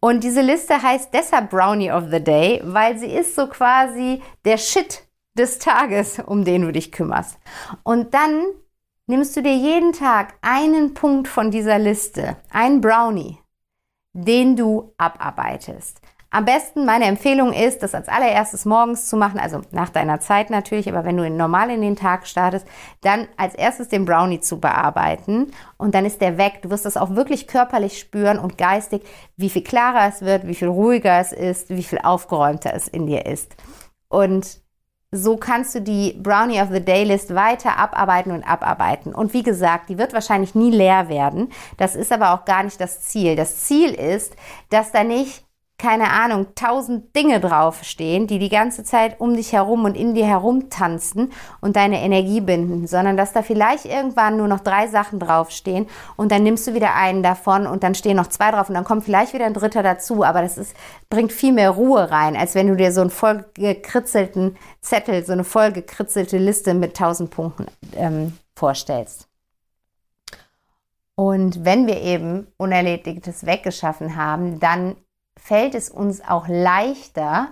[0.00, 4.58] Und diese Liste heißt deshalb Brownie of the Day, weil sie ist so quasi der
[4.58, 7.38] Shit des Tages, um den du dich kümmerst.
[7.82, 8.44] Und dann
[9.06, 13.38] nimmst du dir jeden Tag einen Punkt von dieser Liste, einen Brownie,
[14.12, 16.02] den du abarbeitest.
[16.34, 20.48] Am besten, meine Empfehlung ist, das als allererstes morgens zu machen, also nach deiner Zeit
[20.48, 22.66] natürlich, aber wenn du normal in den Tag startest,
[23.02, 26.60] dann als erstes den Brownie zu bearbeiten und dann ist der weg.
[26.62, 29.02] Du wirst das auch wirklich körperlich spüren und geistig,
[29.36, 33.06] wie viel klarer es wird, wie viel ruhiger es ist, wie viel aufgeräumter es in
[33.06, 33.54] dir ist.
[34.08, 34.62] Und
[35.10, 39.14] so kannst du die Brownie of the Day List weiter abarbeiten und abarbeiten.
[39.14, 41.52] Und wie gesagt, die wird wahrscheinlich nie leer werden.
[41.76, 43.36] Das ist aber auch gar nicht das Ziel.
[43.36, 44.34] Das Ziel ist,
[44.70, 45.44] dass da nicht
[45.82, 50.26] keine Ahnung, tausend Dinge draufstehen, die die ganze Zeit um dich herum und in dir
[50.26, 55.18] herum tanzen und deine Energie binden, sondern dass da vielleicht irgendwann nur noch drei Sachen
[55.18, 58.76] draufstehen und dann nimmst du wieder einen davon und dann stehen noch zwei drauf und
[58.76, 60.76] dann kommt vielleicht wieder ein dritter dazu, aber das ist,
[61.10, 65.42] bringt viel mehr Ruhe rein, als wenn du dir so einen vollgekritzelten Zettel, so eine
[65.42, 67.66] vollgekritzelte Liste mit tausend Punkten
[67.96, 69.26] ähm, vorstellst.
[71.16, 74.94] Und wenn wir eben Unerledigtes weggeschaffen haben, dann
[75.42, 77.48] fällt es uns auch leichter,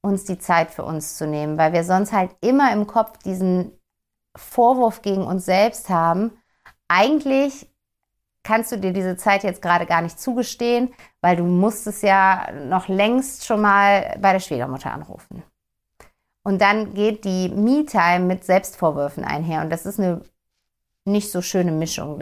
[0.00, 3.72] uns die Zeit für uns zu nehmen, weil wir sonst halt immer im Kopf diesen
[4.34, 6.32] Vorwurf gegen uns selbst haben.
[6.88, 7.70] Eigentlich
[8.42, 12.88] kannst du dir diese Zeit jetzt gerade gar nicht zugestehen, weil du musstest ja noch
[12.88, 15.42] längst schon mal bei der Schwiegermutter anrufen.
[16.42, 20.22] Und dann geht die Me-Time mit Selbstvorwürfen einher und das ist eine
[21.04, 22.18] nicht so schöne Mischung.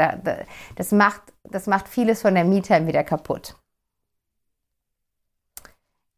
[0.74, 3.54] Das macht, das macht vieles von der Me-Time wieder kaputt.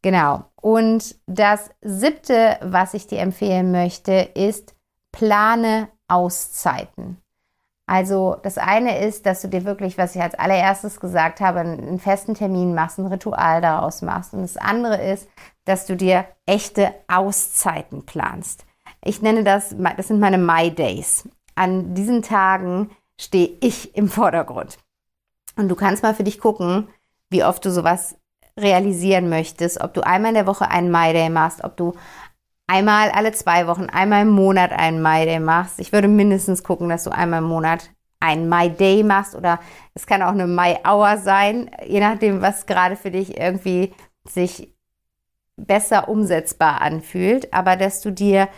[0.05, 0.45] Genau.
[0.61, 4.75] Und das siebte, was ich dir empfehlen möchte, ist
[5.13, 7.23] plane Auszeiten.
[7.87, 11.99] Also das eine ist, dass du dir wirklich, was ich als allererstes gesagt habe, einen
[11.99, 14.35] festen Termin machst, ein Ritual daraus machst.
[14.35, 15.27] Und das andere ist,
[15.65, 18.67] dass du dir echte Auszeiten planst.
[19.03, 21.27] Ich nenne das, das sind meine My Days.
[21.55, 24.77] An diesen Tagen stehe ich im Vordergrund.
[25.57, 26.89] Und du kannst mal für dich gucken,
[27.31, 28.19] wie oft du sowas
[28.59, 31.95] realisieren möchtest, ob du einmal in der Woche einen My Day machst, ob du
[32.67, 35.81] einmal alle zwei Wochen, einmal im Monat einen My Day machst.
[35.81, 37.91] Ich würde mindestens gucken, dass du einmal im Monat
[38.21, 39.61] einen My Day machst oder
[39.95, 43.93] es kann auch eine My Hour sein, je nachdem, was gerade für dich irgendwie
[44.27, 44.75] sich
[45.57, 48.49] besser umsetzbar anfühlt, aber dass du dir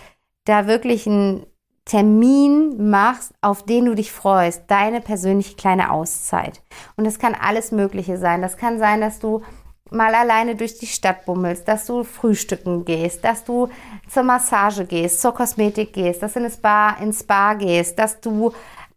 [0.45, 1.47] da wirklich einen
[1.85, 6.63] Termin machst, auf den du dich freust, deine persönliche kleine Auszeit.
[6.97, 8.43] Und das kann alles Mögliche sein.
[8.43, 9.43] Das kann sein, dass du
[9.91, 13.69] mal alleine durch die Stadt bummelst, dass du frühstücken gehst, dass du
[14.09, 18.53] zur Massage gehst, zur Kosmetik gehst, dass du ins Spa, ins Spa gehst, dass du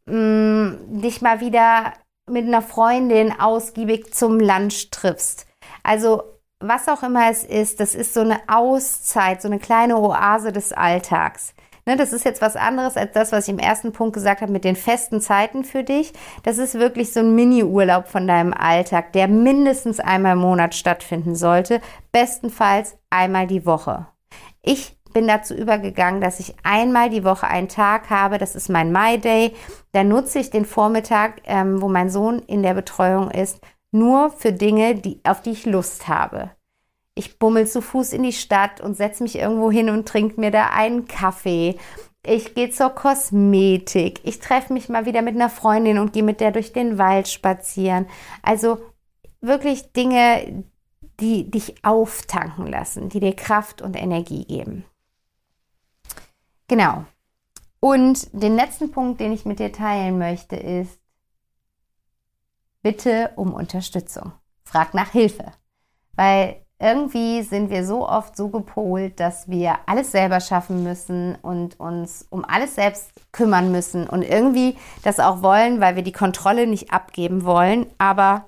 [0.06, 1.94] mh, mm, dich mal wieder
[2.30, 5.48] mit einer Freundin ausgiebig zum Lunch triffst.
[5.84, 6.24] Also
[6.60, 10.74] was auch immer es ist, das ist so eine Auszeit, so eine kleine Oase des
[10.74, 11.54] Alltags.
[11.90, 14.52] Ne, das ist jetzt was anderes als das, was ich im ersten Punkt gesagt habe
[14.52, 16.14] mit den festen Zeiten für dich.
[16.44, 21.34] Das ist wirklich so ein Mini-Urlaub von deinem Alltag, der mindestens einmal im Monat stattfinden
[21.34, 21.82] sollte.
[22.12, 24.06] Bestenfalls einmal die Woche.
[24.62, 28.92] Ich bin dazu übergegangen, dass ich einmal die Woche einen Tag habe, das ist mein
[28.92, 29.56] My Day.
[29.92, 33.62] Da nutze ich den Vormittag, ähm, wo mein Sohn in der Betreuung ist,
[33.92, 36.52] nur für Dinge, die, auf die ich Lust habe.
[37.20, 40.52] Ich bummel zu Fuß in die Stadt und setze mich irgendwo hin und trinke mir
[40.52, 41.78] da einen Kaffee.
[42.26, 44.22] Ich gehe zur Kosmetik.
[44.24, 47.28] Ich treffe mich mal wieder mit einer Freundin und gehe mit der durch den Wald
[47.28, 48.08] spazieren.
[48.42, 48.80] Also
[49.42, 50.64] wirklich Dinge,
[51.20, 54.86] die dich auftanken lassen, die dir Kraft und Energie geben.
[56.70, 57.04] Genau.
[57.82, 61.02] Und den letzten Punkt, den ich mit dir teilen möchte, ist,
[62.82, 64.32] bitte um Unterstützung.
[64.64, 65.52] Frag nach Hilfe.
[66.14, 71.78] Weil irgendwie sind wir so oft so gepolt, dass wir alles selber schaffen müssen und
[71.78, 76.68] uns um alles selbst kümmern müssen und irgendwie das auch wollen, weil wir die Kontrolle
[76.68, 77.88] nicht abgeben wollen.
[77.98, 78.46] Aber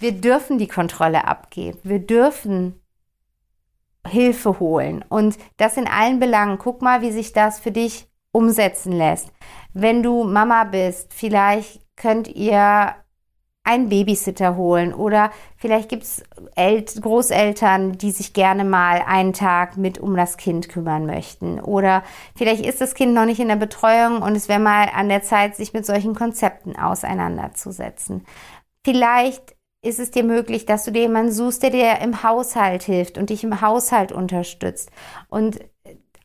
[0.00, 1.78] wir dürfen die Kontrolle abgeben.
[1.84, 2.80] Wir dürfen
[4.06, 6.58] Hilfe holen und das in allen Belangen.
[6.58, 9.30] Guck mal, wie sich das für dich umsetzen lässt.
[9.72, 12.96] Wenn du Mama bist, vielleicht könnt ihr
[13.64, 14.94] einen Babysitter holen.
[14.94, 16.22] Oder vielleicht gibt es
[17.00, 21.58] Großeltern, die sich gerne mal einen Tag mit um das Kind kümmern möchten.
[21.60, 22.04] Oder
[22.36, 25.22] vielleicht ist das Kind noch nicht in der Betreuung und es wäre mal an der
[25.22, 28.26] Zeit, sich mit solchen Konzepten auseinanderzusetzen.
[28.84, 33.18] Vielleicht ist es dir möglich, dass du dir jemanden suchst, der dir im Haushalt hilft
[33.18, 34.90] und dich im Haushalt unterstützt.
[35.28, 35.60] Und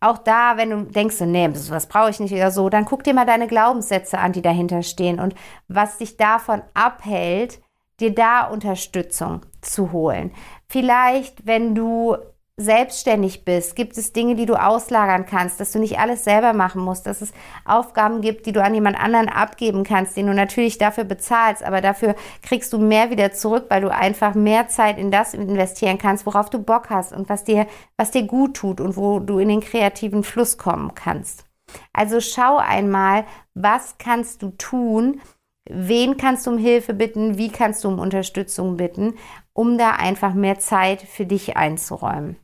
[0.01, 3.03] auch da, wenn du denkst, so, nee, das brauche ich nicht oder so, dann guck
[3.03, 5.35] dir mal deine Glaubenssätze an, die dahinter stehen und
[5.67, 7.59] was dich davon abhält,
[7.99, 10.31] dir da Unterstützung zu holen.
[10.67, 12.17] Vielleicht, wenn du
[12.60, 16.82] selbstständig bist, gibt es Dinge, die du auslagern kannst, dass du nicht alles selber machen
[16.82, 17.32] musst, dass es
[17.64, 21.80] Aufgaben gibt, die du an jemand anderen abgeben kannst, den du natürlich dafür bezahlst, aber
[21.80, 26.26] dafür kriegst du mehr wieder zurück, weil du einfach mehr Zeit in das investieren kannst,
[26.26, 29.47] worauf du Bock hast und was dir, was dir gut tut und wo du in
[29.47, 31.45] den kreativen Fluss kommen kannst.
[31.93, 35.22] Also schau einmal, was kannst du tun,
[35.70, 39.14] wen kannst du um Hilfe bitten, wie kannst du um Unterstützung bitten,
[39.53, 42.38] um da einfach mehr Zeit für dich einzuräumen.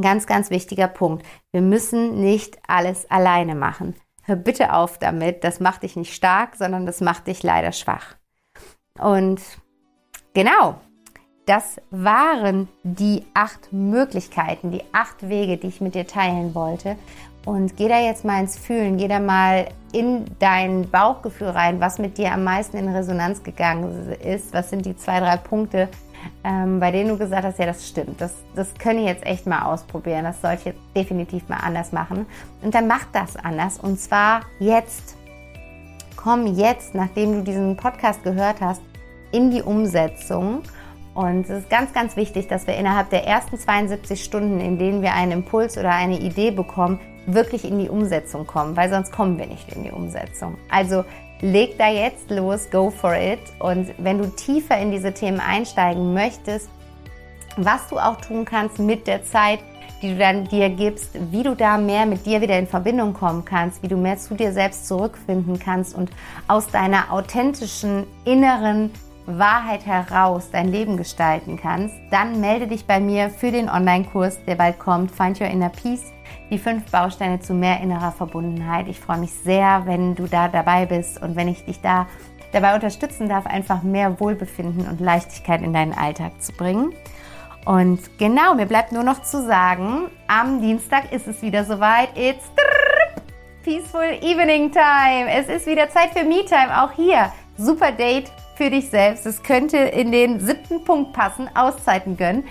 [0.00, 1.24] Ganz, ganz wichtiger Punkt.
[1.52, 3.94] Wir müssen nicht alles alleine machen.
[4.22, 5.44] Hör bitte auf damit.
[5.44, 8.16] Das macht dich nicht stark, sondern das macht dich leider schwach.
[8.98, 9.40] Und
[10.32, 10.76] genau,
[11.46, 16.96] das waren die acht Möglichkeiten, die acht Wege, die ich mit dir teilen wollte.
[17.44, 21.98] Und geh da jetzt mal ins Fühlen, geh da mal in dein Bauchgefühl rein, was
[21.98, 24.54] mit dir am meisten in Resonanz gegangen ist.
[24.54, 25.90] Was sind die zwei, drei Punkte,
[26.44, 29.46] ähm, bei denen du gesagt hast, ja, das stimmt, das, das können ich jetzt echt
[29.46, 32.26] mal ausprobieren, das sollte ich jetzt definitiv mal anders machen.
[32.62, 35.16] Und dann mach das anders und zwar jetzt.
[36.16, 38.80] Komm jetzt, nachdem du diesen Podcast gehört hast,
[39.30, 40.62] in die Umsetzung.
[41.14, 45.02] Und es ist ganz, ganz wichtig, dass wir innerhalb der ersten 72 Stunden, in denen
[45.02, 49.38] wir einen Impuls oder eine Idee bekommen, wirklich in die Umsetzung kommen, weil sonst kommen
[49.38, 50.56] wir nicht in die Umsetzung.
[50.70, 51.04] Also
[51.40, 53.40] leg da jetzt los, go for it.
[53.58, 56.68] Und wenn du tiefer in diese Themen einsteigen möchtest,
[57.56, 59.60] was du auch tun kannst mit der Zeit,
[60.02, 63.44] die du dann dir gibst, wie du da mehr mit dir wieder in Verbindung kommen
[63.44, 66.10] kannst, wie du mehr zu dir selbst zurückfinden kannst und
[66.48, 68.90] aus deiner authentischen inneren
[69.26, 74.56] Wahrheit heraus dein Leben gestalten kannst, dann melde dich bei mir für den Online-Kurs, der
[74.56, 76.14] bald kommt, Find Your Inner Peace
[76.50, 78.88] die fünf Bausteine zu mehr innerer Verbundenheit.
[78.88, 82.06] Ich freue mich sehr, wenn du da dabei bist und wenn ich dich da
[82.52, 86.94] dabei unterstützen darf, einfach mehr Wohlbefinden und Leichtigkeit in deinen Alltag zu bringen.
[87.64, 92.10] Und genau, mir bleibt nur noch zu sagen, am Dienstag ist es wieder soweit.
[92.16, 92.44] It's
[93.64, 95.30] Peaceful Evening Time.
[95.30, 97.32] Es ist wieder Zeit für Me-Time, auch hier.
[97.56, 99.26] Super Date für dich selbst.
[99.26, 102.44] Es könnte in den siebten Punkt passen, Auszeiten gönnen.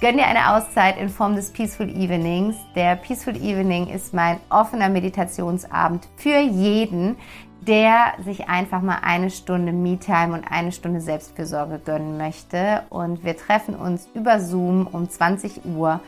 [0.00, 2.54] Gönn dir eine Auszeit in Form des Peaceful Evenings.
[2.76, 7.16] Der Peaceful Evening ist mein offener Meditationsabend für jeden,
[7.60, 12.82] der sich einfach mal eine Stunde Me-Time und eine Stunde Selbstfürsorge gönnen möchte.
[12.90, 16.00] Und wir treffen uns über Zoom um 20 Uhr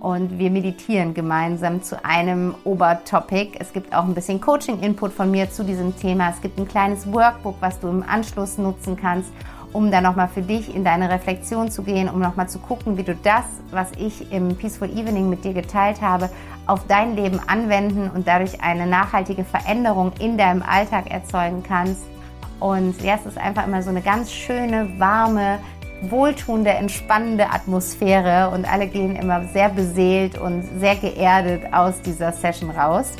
[0.00, 3.56] und wir meditieren gemeinsam zu einem Obertopic.
[3.58, 6.30] Es gibt auch ein bisschen Coaching-Input von mir zu diesem Thema.
[6.30, 9.30] Es gibt ein kleines Workbook, was du im Anschluss nutzen kannst,
[9.72, 13.02] um dann nochmal für dich in deine Reflexion zu gehen, um nochmal zu gucken, wie
[13.02, 16.30] du das, was ich im Peaceful Evening mit dir geteilt habe,
[16.66, 22.02] auf dein Leben anwenden und dadurch eine nachhaltige Veränderung in deinem Alltag erzeugen kannst.
[22.58, 25.58] Und ja, es ist einfach immer so eine ganz schöne, warme,
[26.10, 32.70] wohltuende, entspannende Atmosphäre und alle gehen immer sehr beseelt und sehr geerdet aus dieser Session
[32.70, 33.12] raus.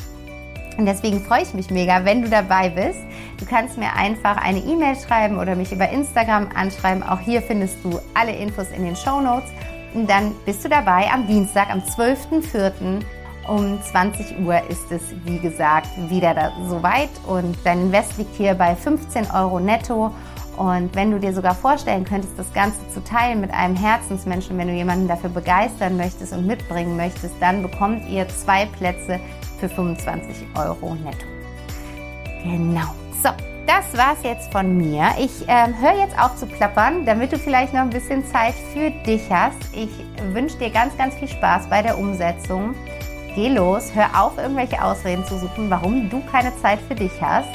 [0.77, 2.99] Und deswegen freue ich mich mega, wenn du dabei bist.
[3.39, 7.01] Du kannst mir einfach eine E-Mail schreiben oder mich über Instagram anschreiben.
[7.01, 9.49] Auch hier findest du alle Infos in den Show Notes.
[9.93, 13.01] Und dann bist du dabei am Dienstag, am 12.04.
[13.47, 18.75] Um 20 Uhr ist es, wie gesagt, wieder soweit und dein Invest liegt hier bei
[18.75, 20.11] 15 Euro netto.
[20.57, 24.67] Und wenn du dir sogar vorstellen könntest, das Ganze zu teilen mit einem Herzensmenschen, wenn
[24.67, 29.19] du jemanden dafür begeistern möchtest und mitbringen möchtest, dann bekommt ihr zwei Plätze
[29.59, 31.25] für 25 Euro netto.
[32.43, 32.93] Genau.
[33.23, 33.29] So,
[33.67, 35.09] das war's jetzt von mir.
[35.19, 38.89] Ich äh, höre jetzt auf zu plappern, damit du vielleicht noch ein bisschen Zeit für
[39.05, 39.57] dich hast.
[39.73, 39.89] Ich
[40.33, 42.73] wünsche dir ganz, ganz viel Spaß bei der Umsetzung
[43.37, 47.47] geh los, hör auf, irgendwelche Ausreden zu suchen, warum du keine Zeit für dich hast.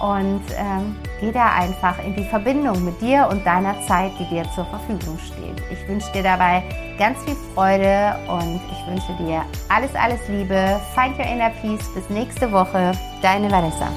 [0.00, 4.44] Und ähm, geh da einfach in die Verbindung mit dir und deiner Zeit, die dir
[4.54, 5.62] zur Verfügung steht.
[5.70, 6.62] Ich wünsche dir dabei
[6.98, 10.80] ganz viel Freude und ich wünsche dir alles, alles Liebe.
[10.94, 11.88] Find your inner peace.
[11.94, 12.92] Bis nächste Woche.
[13.22, 13.88] Deine Vanessa.